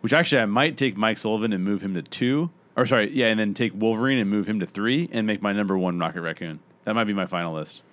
which 0.00 0.12
actually 0.12 0.42
I 0.42 0.46
might 0.46 0.76
take 0.76 0.96
Mike 0.96 1.18
Sullivan 1.18 1.52
and 1.52 1.64
move 1.64 1.80
him 1.80 1.94
to 1.94 2.02
two. 2.02 2.50
Or 2.76 2.86
sorry, 2.86 3.10
yeah, 3.12 3.28
and 3.28 3.38
then 3.38 3.54
take 3.54 3.72
Wolverine 3.72 4.18
and 4.18 4.28
move 4.28 4.48
him 4.48 4.58
to 4.60 4.66
three, 4.66 5.08
and 5.12 5.28
make 5.28 5.40
my 5.40 5.52
number 5.52 5.78
one 5.78 5.98
Rocket 5.98 6.20
Raccoon. 6.22 6.58
That 6.82 6.94
might 6.94 7.04
be 7.04 7.14
my 7.14 7.26
final 7.26 7.54
list. 7.54 7.84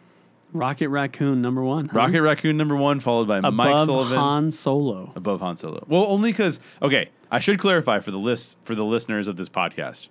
Rocket 0.53 0.89
Raccoon 0.89 1.41
number 1.41 1.61
one. 1.63 1.89
huh? 1.89 1.97
Rocket 1.97 2.21
Raccoon 2.21 2.55
number 2.57 2.75
one, 2.75 2.99
followed 2.99 3.27
by 3.27 3.39
Mike 3.41 3.71
above 3.71 3.85
Sullivan 3.87 4.17
Han 4.17 4.51
Solo. 4.51 5.11
above 5.15 5.41
Han 5.41 5.57
Solo. 5.57 5.83
Well, 5.87 6.05
only 6.07 6.31
because 6.31 6.59
okay, 6.81 7.09
I 7.31 7.39
should 7.39 7.59
clarify 7.59 7.99
for 7.99 8.11
the 8.11 8.17
list 8.19 8.57
for 8.63 8.75
the 8.75 8.85
listeners 8.85 9.27
of 9.27 9.35
this 9.35 9.49
podcast. 9.49 10.09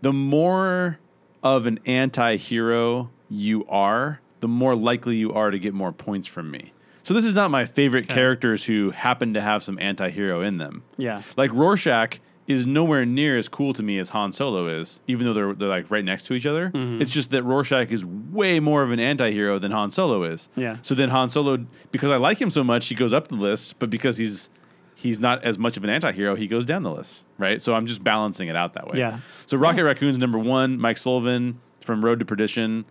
The 0.00 0.12
more 0.12 0.98
of 1.42 1.66
an 1.66 1.80
anti-hero 1.86 3.10
you 3.28 3.66
are, 3.66 4.20
the 4.40 4.48
more 4.48 4.74
likely 4.74 5.16
you 5.16 5.32
are 5.32 5.50
to 5.50 5.58
get 5.58 5.74
more 5.74 5.92
points 5.92 6.26
from 6.26 6.50
me. 6.50 6.72
So 7.04 7.14
this 7.14 7.24
is 7.24 7.34
not 7.34 7.50
my 7.50 7.64
favorite 7.64 8.08
characters 8.08 8.64
who 8.64 8.90
happen 8.90 9.34
to 9.34 9.40
have 9.40 9.62
some 9.62 9.78
anti-hero 9.80 10.40
in 10.40 10.58
them. 10.58 10.84
Yeah. 10.96 11.22
Like 11.36 11.52
Rorschach 11.52 12.20
is 12.46 12.66
nowhere 12.66 13.06
near 13.06 13.36
as 13.36 13.48
cool 13.48 13.72
to 13.72 13.82
me 13.82 13.98
as 13.98 14.08
Han 14.10 14.32
Solo 14.32 14.66
is, 14.66 15.00
even 15.06 15.26
though 15.26 15.32
they're 15.32 15.54
they're 15.54 15.68
like 15.68 15.90
right 15.90 16.04
next 16.04 16.26
to 16.26 16.34
each 16.34 16.46
other. 16.46 16.70
Mm-hmm. 16.70 17.00
It's 17.00 17.10
just 17.10 17.30
that 17.30 17.44
Rorschach 17.44 17.90
is 17.92 18.04
way 18.04 18.58
more 18.58 18.82
of 18.82 18.90
an 18.90 18.98
anti-hero 18.98 19.58
than 19.58 19.70
Han 19.70 19.90
Solo 19.90 20.24
is. 20.24 20.48
Yeah. 20.56 20.78
So 20.82 20.94
then 20.94 21.08
Han 21.10 21.30
Solo, 21.30 21.64
because 21.92 22.10
I 22.10 22.16
like 22.16 22.40
him 22.40 22.50
so 22.50 22.64
much, 22.64 22.88
he 22.88 22.94
goes 22.94 23.12
up 23.12 23.28
the 23.28 23.36
list, 23.36 23.78
but 23.78 23.90
because 23.90 24.16
he's 24.16 24.50
he's 24.94 25.20
not 25.20 25.44
as 25.44 25.58
much 25.58 25.76
of 25.76 25.84
an 25.84 25.90
anti-hero, 25.90 26.34
he 26.34 26.46
goes 26.46 26.66
down 26.66 26.82
the 26.82 26.90
list, 26.90 27.24
right? 27.38 27.60
So 27.60 27.74
I'm 27.74 27.86
just 27.86 28.02
balancing 28.02 28.48
it 28.48 28.56
out 28.56 28.74
that 28.74 28.88
way. 28.88 28.98
Yeah. 28.98 29.20
So 29.46 29.56
Rocket 29.56 29.84
Raccoon's 29.84 30.18
number 30.18 30.38
one. 30.38 30.78
Mike 30.78 30.98
Sullivan 30.98 31.60
from 31.80 32.04
Road 32.04 32.18
to 32.18 32.24
Perdition, 32.24 32.84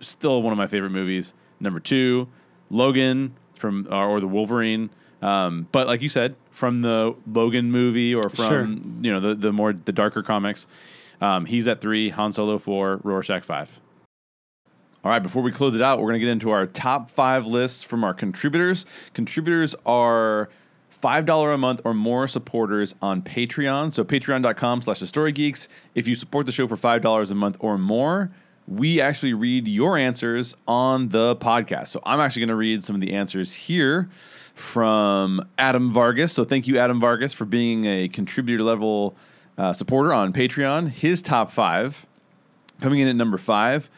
still 0.00 0.42
one 0.42 0.52
of 0.52 0.58
my 0.58 0.66
favorite 0.66 0.90
movies. 0.90 1.34
Number 1.60 1.80
two, 1.80 2.28
Logan 2.70 3.34
from 3.54 3.86
or, 3.90 4.08
or 4.08 4.20
the 4.20 4.28
Wolverine. 4.28 4.90
Um, 5.22 5.66
but 5.72 5.86
like 5.86 6.02
you 6.02 6.08
said, 6.08 6.36
from 6.50 6.82
the 6.82 7.14
Logan 7.32 7.70
movie 7.70 8.14
or 8.14 8.28
from 8.28 8.46
Sure. 8.46 8.66
you 9.00 9.12
know 9.12 9.20
the 9.20 9.34
the 9.34 9.52
more 9.52 9.72
the 9.72 9.92
darker 9.92 10.22
comics, 10.22 10.66
um, 11.20 11.46
he's 11.46 11.66
at 11.68 11.80
three. 11.80 12.10
Han 12.10 12.32
Solo 12.32 12.58
four. 12.58 13.00
Rorschach 13.02 13.44
five. 13.44 13.80
All 15.04 15.12
right, 15.12 15.22
before 15.22 15.42
we 15.42 15.52
close 15.52 15.76
it 15.76 15.82
out, 15.82 16.00
we're 16.00 16.08
going 16.08 16.20
to 16.20 16.26
get 16.26 16.32
into 16.32 16.50
our 16.50 16.66
top 16.66 17.12
five 17.12 17.46
lists 17.46 17.84
from 17.84 18.02
our 18.02 18.12
contributors. 18.12 18.86
Contributors 19.14 19.76
are 19.86 20.48
$5 21.00 21.54
a 21.54 21.56
month 21.56 21.80
or 21.84 21.94
more 21.94 22.26
supporters 22.26 22.92
on 23.00 23.22
Patreon. 23.22 23.92
So 23.92 24.02
patreon.com 24.02 24.82
slash 24.82 24.98
the 24.98 25.06
story 25.06 25.30
geeks. 25.30 25.68
If 25.94 26.08
you 26.08 26.16
support 26.16 26.46
the 26.46 26.50
show 26.50 26.66
for 26.66 26.76
$5 26.76 27.30
a 27.30 27.34
month 27.36 27.56
or 27.60 27.78
more, 27.78 28.32
we 28.66 29.00
actually 29.00 29.32
read 29.32 29.68
your 29.68 29.96
answers 29.96 30.56
on 30.66 31.10
the 31.10 31.36
podcast. 31.36 31.88
So 31.88 32.00
I'm 32.04 32.18
actually 32.18 32.40
going 32.40 32.48
to 32.48 32.56
read 32.56 32.82
some 32.82 32.96
of 32.96 33.00
the 33.00 33.12
answers 33.12 33.52
here 33.54 34.08
from 34.56 35.48
Adam 35.56 35.92
Vargas. 35.92 36.32
So 36.32 36.44
thank 36.44 36.66
you, 36.66 36.78
Adam 36.78 36.98
Vargas, 36.98 37.32
for 37.32 37.44
being 37.44 37.84
a 37.84 38.08
contributor 38.08 38.64
level 38.64 39.14
uh, 39.56 39.72
supporter 39.72 40.12
on 40.12 40.32
Patreon. 40.32 40.88
His 40.88 41.22
top 41.22 41.52
five 41.52 42.04
Coming 42.80 43.00
in 43.00 43.08
at 43.08 43.16
number 43.16 43.38
five, 43.38 43.88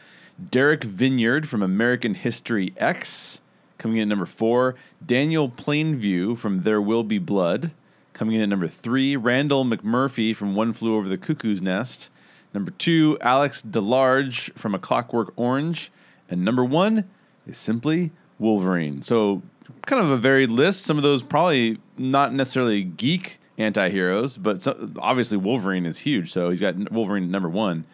Derek 0.51 0.81
Vinyard 0.81 1.45
from 1.45 1.61
American 1.61 2.13
History 2.13 2.73
X. 2.77 3.41
Coming 3.77 3.97
in 3.97 4.03
at 4.03 4.07
number 4.07 4.25
four, 4.25 4.75
Daniel 5.05 5.49
Plainview 5.49 6.37
from 6.37 6.63
There 6.63 6.81
Will 6.81 7.03
Be 7.03 7.17
Blood. 7.17 7.71
Coming 8.13 8.35
in 8.35 8.41
at 8.41 8.49
number 8.49 8.67
three, 8.67 9.15
Randle 9.15 9.65
McMurphy 9.65 10.35
from 10.35 10.55
One 10.55 10.71
Flew 10.71 10.95
Over 10.95 11.09
the 11.09 11.17
Cuckoo's 11.17 11.61
Nest. 11.61 12.09
Number 12.53 12.71
two, 12.71 13.17
Alex 13.21 13.61
DeLarge 13.61 14.53
from 14.57 14.73
A 14.73 14.79
Clockwork 14.79 15.33
Orange. 15.35 15.91
And 16.29 16.45
number 16.45 16.63
one 16.63 17.09
is 17.45 17.57
simply 17.57 18.11
Wolverine. 18.37 19.01
So, 19.01 19.41
kind 19.85 20.01
of 20.01 20.11
a 20.11 20.17
varied 20.17 20.49
list. 20.51 20.83
Some 20.83 20.97
of 20.97 21.03
those 21.03 21.23
probably 21.23 21.77
not 21.97 22.33
necessarily 22.33 22.83
geek 22.83 23.39
anti 23.57 23.89
heroes, 23.89 24.37
but 24.37 24.61
so, 24.61 24.89
obviously 24.99 25.37
Wolverine 25.37 25.85
is 25.85 25.99
huge. 25.99 26.31
So, 26.31 26.49
he's 26.49 26.59
got 26.59 26.91
Wolverine 26.91 27.23
at 27.23 27.29
number 27.29 27.49
one. 27.49 27.85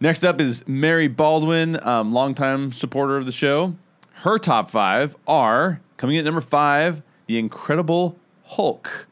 Next 0.00 0.24
up 0.24 0.40
is 0.40 0.66
Mary 0.66 1.08
Baldwin, 1.08 1.82
um, 1.86 2.12
longtime 2.12 2.72
supporter 2.72 3.16
of 3.16 3.26
the 3.26 3.32
show. 3.32 3.74
Her 4.16 4.38
top 4.38 4.70
five 4.70 5.16
are 5.26 5.80
coming 5.96 6.16
in 6.16 6.20
at 6.20 6.24
number 6.24 6.40
five, 6.40 7.02
The 7.26 7.38
Incredible 7.38 8.18
Hulk. 8.44 9.06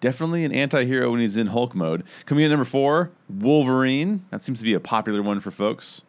Definitely 0.00 0.44
an 0.44 0.52
anti 0.52 0.84
hero 0.84 1.10
when 1.10 1.20
he's 1.20 1.36
in 1.36 1.48
Hulk 1.48 1.74
mode. 1.74 2.04
Coming 2.26 2.44
in 2.44 2.50
number 2.50 2.64
four, 2.64 3.10
Wolverine. 3.28 4.24
That 4.30 4.44
seems 4.44 4.58
to 4.58 4.64
be 4.64 4.74
a 4.74 4.80
popular 4.80 5.22
one 5.22 5.40
for 5.40 5.50
folks. 5.50 6.02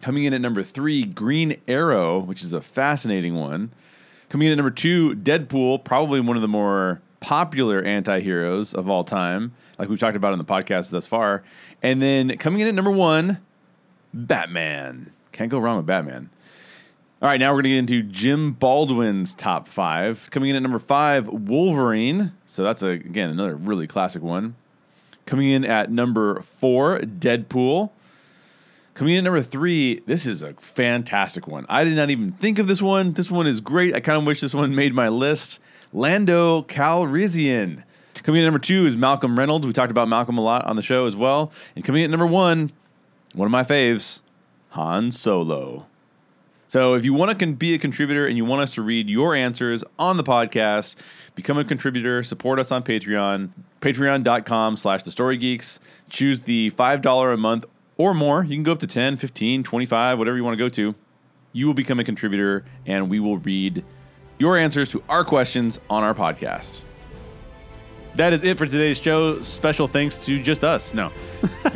Coming 0.00 0.24
in 0.24 0.32
at 0.32 0.40
number 0.40 0.62
three, 0.62 1.04
Green 1.04 1.60
Arrow, 1.68 2.18
which 2.18 2.42
is 2.42 2.52
a 2.52 2.60
fascinating 2.60 3.34
one. 3.34 3.72
Coming 4.30 4.46
in 4.46 4.52
at 4.52 4.56
number 4.56 4.70
two, 4.70 5.14
Deadpool, 5.14 5.84
probably 5.84 6.20
one 6.20 6.36
of 6.36 6.42
the 6.42 6.48
more 6.48 7.00
popular 7.20 7.82
anti 7.82 8.20
heroes 8.20 8.72
of 8.72 8.88
all 8.88 9.04
time, 9.04 9.52
like 9.78 9.88
we've 9.88 10.00
talked 10.00 10.16
about 10.16 10.32
in 10.32 10.38
the 10.38 10.44
podcast 10.44 10.90
thus 10.90 11.06
far. 11.06 11.42
And 11.82 12.00
then 12.00 12.36
coming 12.38 12.60
in 12.60 12.68
at 12.68 12.74
number 12.74 12.90
one, 12.90 13.38
Batman. 14.14 15.12
Can't 15.32 15.50
go 15.50 15.58
wrong 15.58 15.76
with 15.76 15.86
Batman. 15.86 16.30
All 17.22 17.28
right, 17.28 17.38
now 17.38 17.50
we're 17.50 17.62
going 17.62 17.64
to 17.64 17.70
get 17.70 17.78
into 17.78 18.02
Jim 18.02 18.52
Baldwin's 18.52 19.34
top 19.34 19.68
five. 19.68 20.28
Coming 20.30 20.50
in 20.50 20.56
at 20.56 20.62
number 20.62 20.78
five, 20.78 21.28
Wolverine. 21.28 22.32
So 22.46 22.64
that's, 22.64 22.82
a, 22.82 22.88
again, 22.88 23.28
another 23.28 23.54
really 23.54 23.86
classic 23.86 24.22
one. 24.22 24.56
Coming 25.26 25.50
in 25.50 25.64
at 25.66 25.90
number 25.90 26.40
four, 26.40 26.98
Deadpool. 27.00 27.90
Coming 29.00 29.14
in 29.14 29.24
number 29.24 29.40
three, 29.40 30.00
this 30.00 30.26
is 30.26 30.42
a 30.42 30.52
fantastic 30.52 31.48
one. 31.48 31.64
I 31.70 31.84
did 31.84 31.96
not 31.96 32.10
even 32.10 32.32
think 32.32 32.58
of 32.58 32.66
this 32.66 32.82
one. 32.82 33.14
This 33.14 33.30
one 33.30 33.46
is 33.46 33.62
great. 33.62 33.96
I 33.96 34.00
kind 34.00 34.18
of 34.18 34.26
wish 34.26 34.42
this 34.42 34.52
one 34.52 34.74
made 34.74 34.92
my 34.92 35.08
list. 35.08 35.58
Lando 35.94 36.64
Calrissian. 36.64 37.82
Coming 38.22 38.40
in 38.40 38.44
number 38.44 38.58
two 38.58 38.84
is 38.84 38.98
Malcolm 38.98 39.38
Reynolds. 39.38 39.66
We 39.66 39.72
talked 39.72 39.90
about 39.90 40.08
Malcolm 40.08 40.36
a 40.36 40.42
lot 40.42 40.66
on 40.66 40.76
the 40.76 40.82
show 40.82 41.06
as 41.06 41.16
well. 41.16 41.50
And 41.74 41.82
coming 41.82 42.02
in 42.02 42.10
number 42.10 42.26
one, 42.26 42.72
one 43.32 43.46
of 43.46 43.50
my 43.50 43.64
faves, 43.64 44.20
Han 44.72 45.10
Solo. 45.12 45.86
So 46.68 46.92
if 46.92 47.06
you 47.06 47.14
want 47.14 47.38
to 47.38 47.46
be 47.46 47.72
a 47.72 47.78
contributor 47.78 48.26
and 48.26 48.36
you 48.36 48.44
want 48.44 48.60
us 48.60 48.74
to 48.74 48.82
read 48.82 49.08
your 49.08 49.34
answers 49.34 49.82
on 49.98 50.18
the 50.18 50.24
podcast, 50.24 50.96
become 51.34 51.56
a 51.56 51.64
contributor, 51.64 52.22
support 52.22 52.58
us 52.58 52.70
on 52.70 52.82
Patreon, 52.82 53.48
patreon.com 53.80 54.76
slash 54.76 55.04
the 55.04 55.10
story 55.10 55.38
geeks. 55.38 55.80
Choose 56.10 56.40
the 56.40 56.70
$5 56.72 57.32
a 57.32 57.38
month 57.38 57.64
or 58.00 58.14
more. 58.14 58.42
You 58.42 58.56
can 58.56 58.62
go 58.62 58.72
up 58.72 58.78
to 58.78 58.86
10, 58.86 59.18
15, 59.18 59.62
25, 59.62 60.18
whatever 60.18 60.36
you 60.36 60.42
want 60.42 60.56
to 60.56 60.64
go 60.64 60.70
to. 60.70 60.94
You 61.52 61.66
will 61.66 61.74
become 61.74 62.00
a 62.00 62.04
contributor 62.04 62.64
and 62.86 63.10
we 63.10 63.20
will 63.20 63.36
read 63.36 63.84
your 64.38 64.56
answers 64.56 64.88
to 64.92 65.02
our 65.10 65.22
questions 65.22 65.78
on 65.90 66.02
our 66.02 66.14
podcast. 66.14 66.86
That 68.14 68.32
is 68.32 68.42
it 68.42 68.56
for 68.56 68.64
today's 68.64 68.98
show. 68.98 69.42
Special 69.42 69.86
thanks 69.86 70.16
to 70.18 70.42
just 70.42 70.64
us. 70.64 70.94
No. 70.94 71.12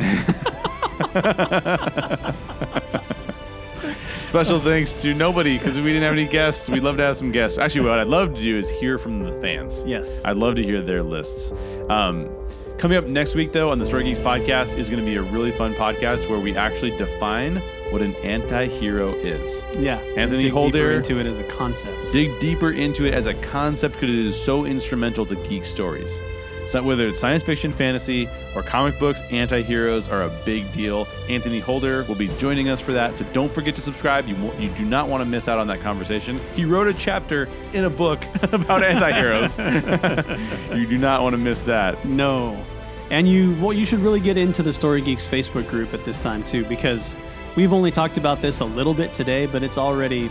Special 4.29 4.59
thanks 4.59 4.95
to 4.95 5.13
nobody 5.13 5.59
because 5.59 5.77
we 5.77 5.83
didn't 5.83 6.03
have 6.03 6.13
any 6.13 6.27
guests. 6.27 6.69
We'd 6.69 6.81
love 6.81 6.97
to 6.97 7.03
have 7.03 7.15
some 7.15 7.31
guests. 7.31 7.59
Actually, 7.59 7.87
what 7.87 7.99
I'd 7.99 8.07
love 8.07 8.33
to 8.33 8.41
do 8.41 8.57
is 8.57 8.69
hear 8.69 8.97
from 8.97 9.23
the 9.23 9.31
fans. 9.39 9.85
Yes. 9.85 10.25
I'd 10.25 10.37
love 10.37 10.55
to 10.55 10.63
hear 10.63 10.81
their 10.81 11.03
lists. 11.03 11.53
Um, 11.87 12.29
coming 12.77 12.97
up 12.97 13.05
next 13.05 13.35
week, 13.35 13.51
though, 13.51 13.71
on 13.71 13.79
the 13.79 13.85
Story 13.85 14.03
Geeks 14.03 14.19
podcast 14.19 14.77
is 14.77 14.89
going 14.89 15.03
to 15.03 15.05
be 15.05 15.15
a 15.15 15.21
really 15.21 15.51
fun 15.51 15.73
podcast 15.73 16.29
where 16.29 16.39
we 16.39 16.55
actually 16.55 16.95
define 16.97 17.57
what 17.89 18.01
an 18.01 18.15
anti-hero 18.17 19.13
is. 19.15 19.63
Yeah. 19.77 19.99
Anthony 20.17 20.43
dig 20.43 20.51
Holder- 20.53 20.71
deeper 20.71 20.91
into 20.93 21.19
it 21.19 21.25
as 21.25 21.37
a 21.37 21.43
concept. 21.43 22.11
Dig 22.11 22.37
deeper 22.39 22.71
into 22.71 23.05
it 23.05 23.13
as 23.13 23.27
a 23.27 23.33
concept 23.35 23.95
because 23.95 24.09
it 24.09 24.25
is 24.25 24.39
so 24.41 24.65
instrumental 24.65 25.25
to 25.27 25.35
geek 25.47 25.65
stories. 25.65 26.21
So 26.65 26.81
whether 26.81 27.07
it's 27.07 27.19
science 27.19 27.43
fiction, 27.43 27.71
fantasy, 27.71 28.27
or 28.55 28.63
comic 28.63 28.97
books, 28.99 29.21
anti-heroes 29.29 30.07
are 30.07 30.23
a 30.23 30.29
big 30.45 30.71
deal. 30.71 31.07
Anthony 31.29 31.59
Holder 31.59 32.03
will 32.05 32.15
be 32.15 32.27
joining 32.37 32.69
us 32.69 32.81
for 32.81 32.93
that, 32.93 33.15
so 33.15 33.25
don't 33.33 33.53
forget 33.53 33.75
to 33.75 33.81
subscribe. 33.81 34.27
You, 34.27 34.35
you 34.57 34.69
do 34.69 34.85
not 34.85 35.07
want 35.07 35.21
to 35.21 35.25
miss 35.25 35.47
out 35.47 35.59
on 35.59 35.67
that 35.67 35.81
conversation. 35.81 36.39
He 36.53 36.65
wrote 36.65 36.87
a 36.87 36.93
chapter 36.93 37.47
in 37.73 37.83
a 37.83 37.89
book 37.89 38.23
about 38.51 38.83
anti-heroes. 38.83 39.59
you 40.77 40.87
do 40.87 40.97
not 40.97 41.21
want 41.21 41.33
to 41.33 41.37
miss 41.37 41.61
that. 41.61 42.03
No. 42.05 42.63
And 43.11 43.29
you 43.29 43.55
well 43.61 43.71
you 43.71 43.85
should 43.85 43.99
really 43.99 44.19
get 44.19 44.35
into 44.35 44.63
the 44.63 44.73
Story 44.73 45.01
Geeks 45.01 45.27
Facebook 45.27 45.69
group 45.69 45.93
at 45.93 46.03
this 46.05 46.17
time 46.17 46.43
too 46.43 46.65
because 46.65 47.15
we've 47.55 47.71
only 47.71 47.91
talked 47.91 48.17
about 48.17 48.41
this 48.41 48.61
a 48.61 48.65
little 48.65 48.95
bit 48.95 49.13
today, 49.13 49.45
but 49.45 49.61
it's 49.61 49.77
already 49.77 50.29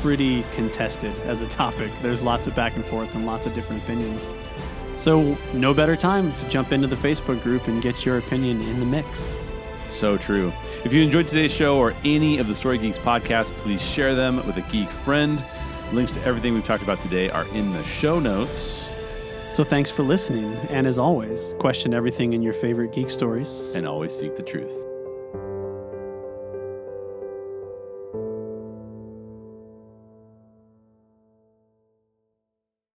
pretty 0.00 0.44
contested 0.52 1.14
as 1.20 1.42
a 1.42 1.48
topic. 1.48 1.90
There's 2.02 2.22
lots 2.22 2.46
of 2.46 2.54
back 2.54 2.74
and 2.76 2.84
forth 2.84 3.14
and 3.14 3.26
lots 3.26 3.46
of 3.46 3.54
different 3.54 3.82
opinions. 3.82 4.34
So, 4.96 5.36
no 5.52 5.74
better 5.74 5.94
time 5.94 6.34
to 6.36 6.48
jump 6.48 6.72
into 6.72 6.86
the 6.86 6.96
Facebook 6.96 7.42
group 7.42 7.68
and 7.68 7.82
get 7.82 8.06
your 8.06 8.18
opinion 8.18 8.62
in 8.62 8.80
the 8.80 8.86
mix. 8.86 9.36
So 9.88 10.16
true. 10.16 10.52
If 10.84 10.92
you 10.92 11.02
enjoyed 11.02 11.28
today's 11.28 11.52
show 11.52 11.78
or 11.78 11.94
any 12.04 12.38
of 12.38 12.48
the 12.48 12.54
Story 12.54 12.78
Geeks 12.78 12.98
podcasts, 12.98 13.56
please 13.58 13.82
share 13.82 14.14
them 14.14 14.44
with 14.46 14.56
a 14.56 14.62
geek 14.62 14.90
friend. 14.90 15.44
Links 15.92 16.12
to 16.12 16.22
everything 16.24 16.54
we've 16.54 16.64
talked 16.64 16.82
about 16.82 17.00
today 17.02 17.30
are 17.30 17.46
in 17.48 17.72
the 17.72 17.84
show 17.84 18.18
notes. 18.18 18.88
So, 19.50 19.62
thanks 19.62 19.90
for 19.90 20.02
listening, 20.02 20.54
and 20.70 20.86
as 20.86 20.98
always, 20.98 21.54
question 21.58 21.94
everything 21.94 22.32
in 22.32 22.42
your 22.42 22.52
favorite 22.54 22.92
geek 22.92 23.10
stories. 23.10 23.70
And 23.74 23.86
always 23.86 24.16
seek 24.16 24.34
the 24.34 24.42
truth. 24.42 24.95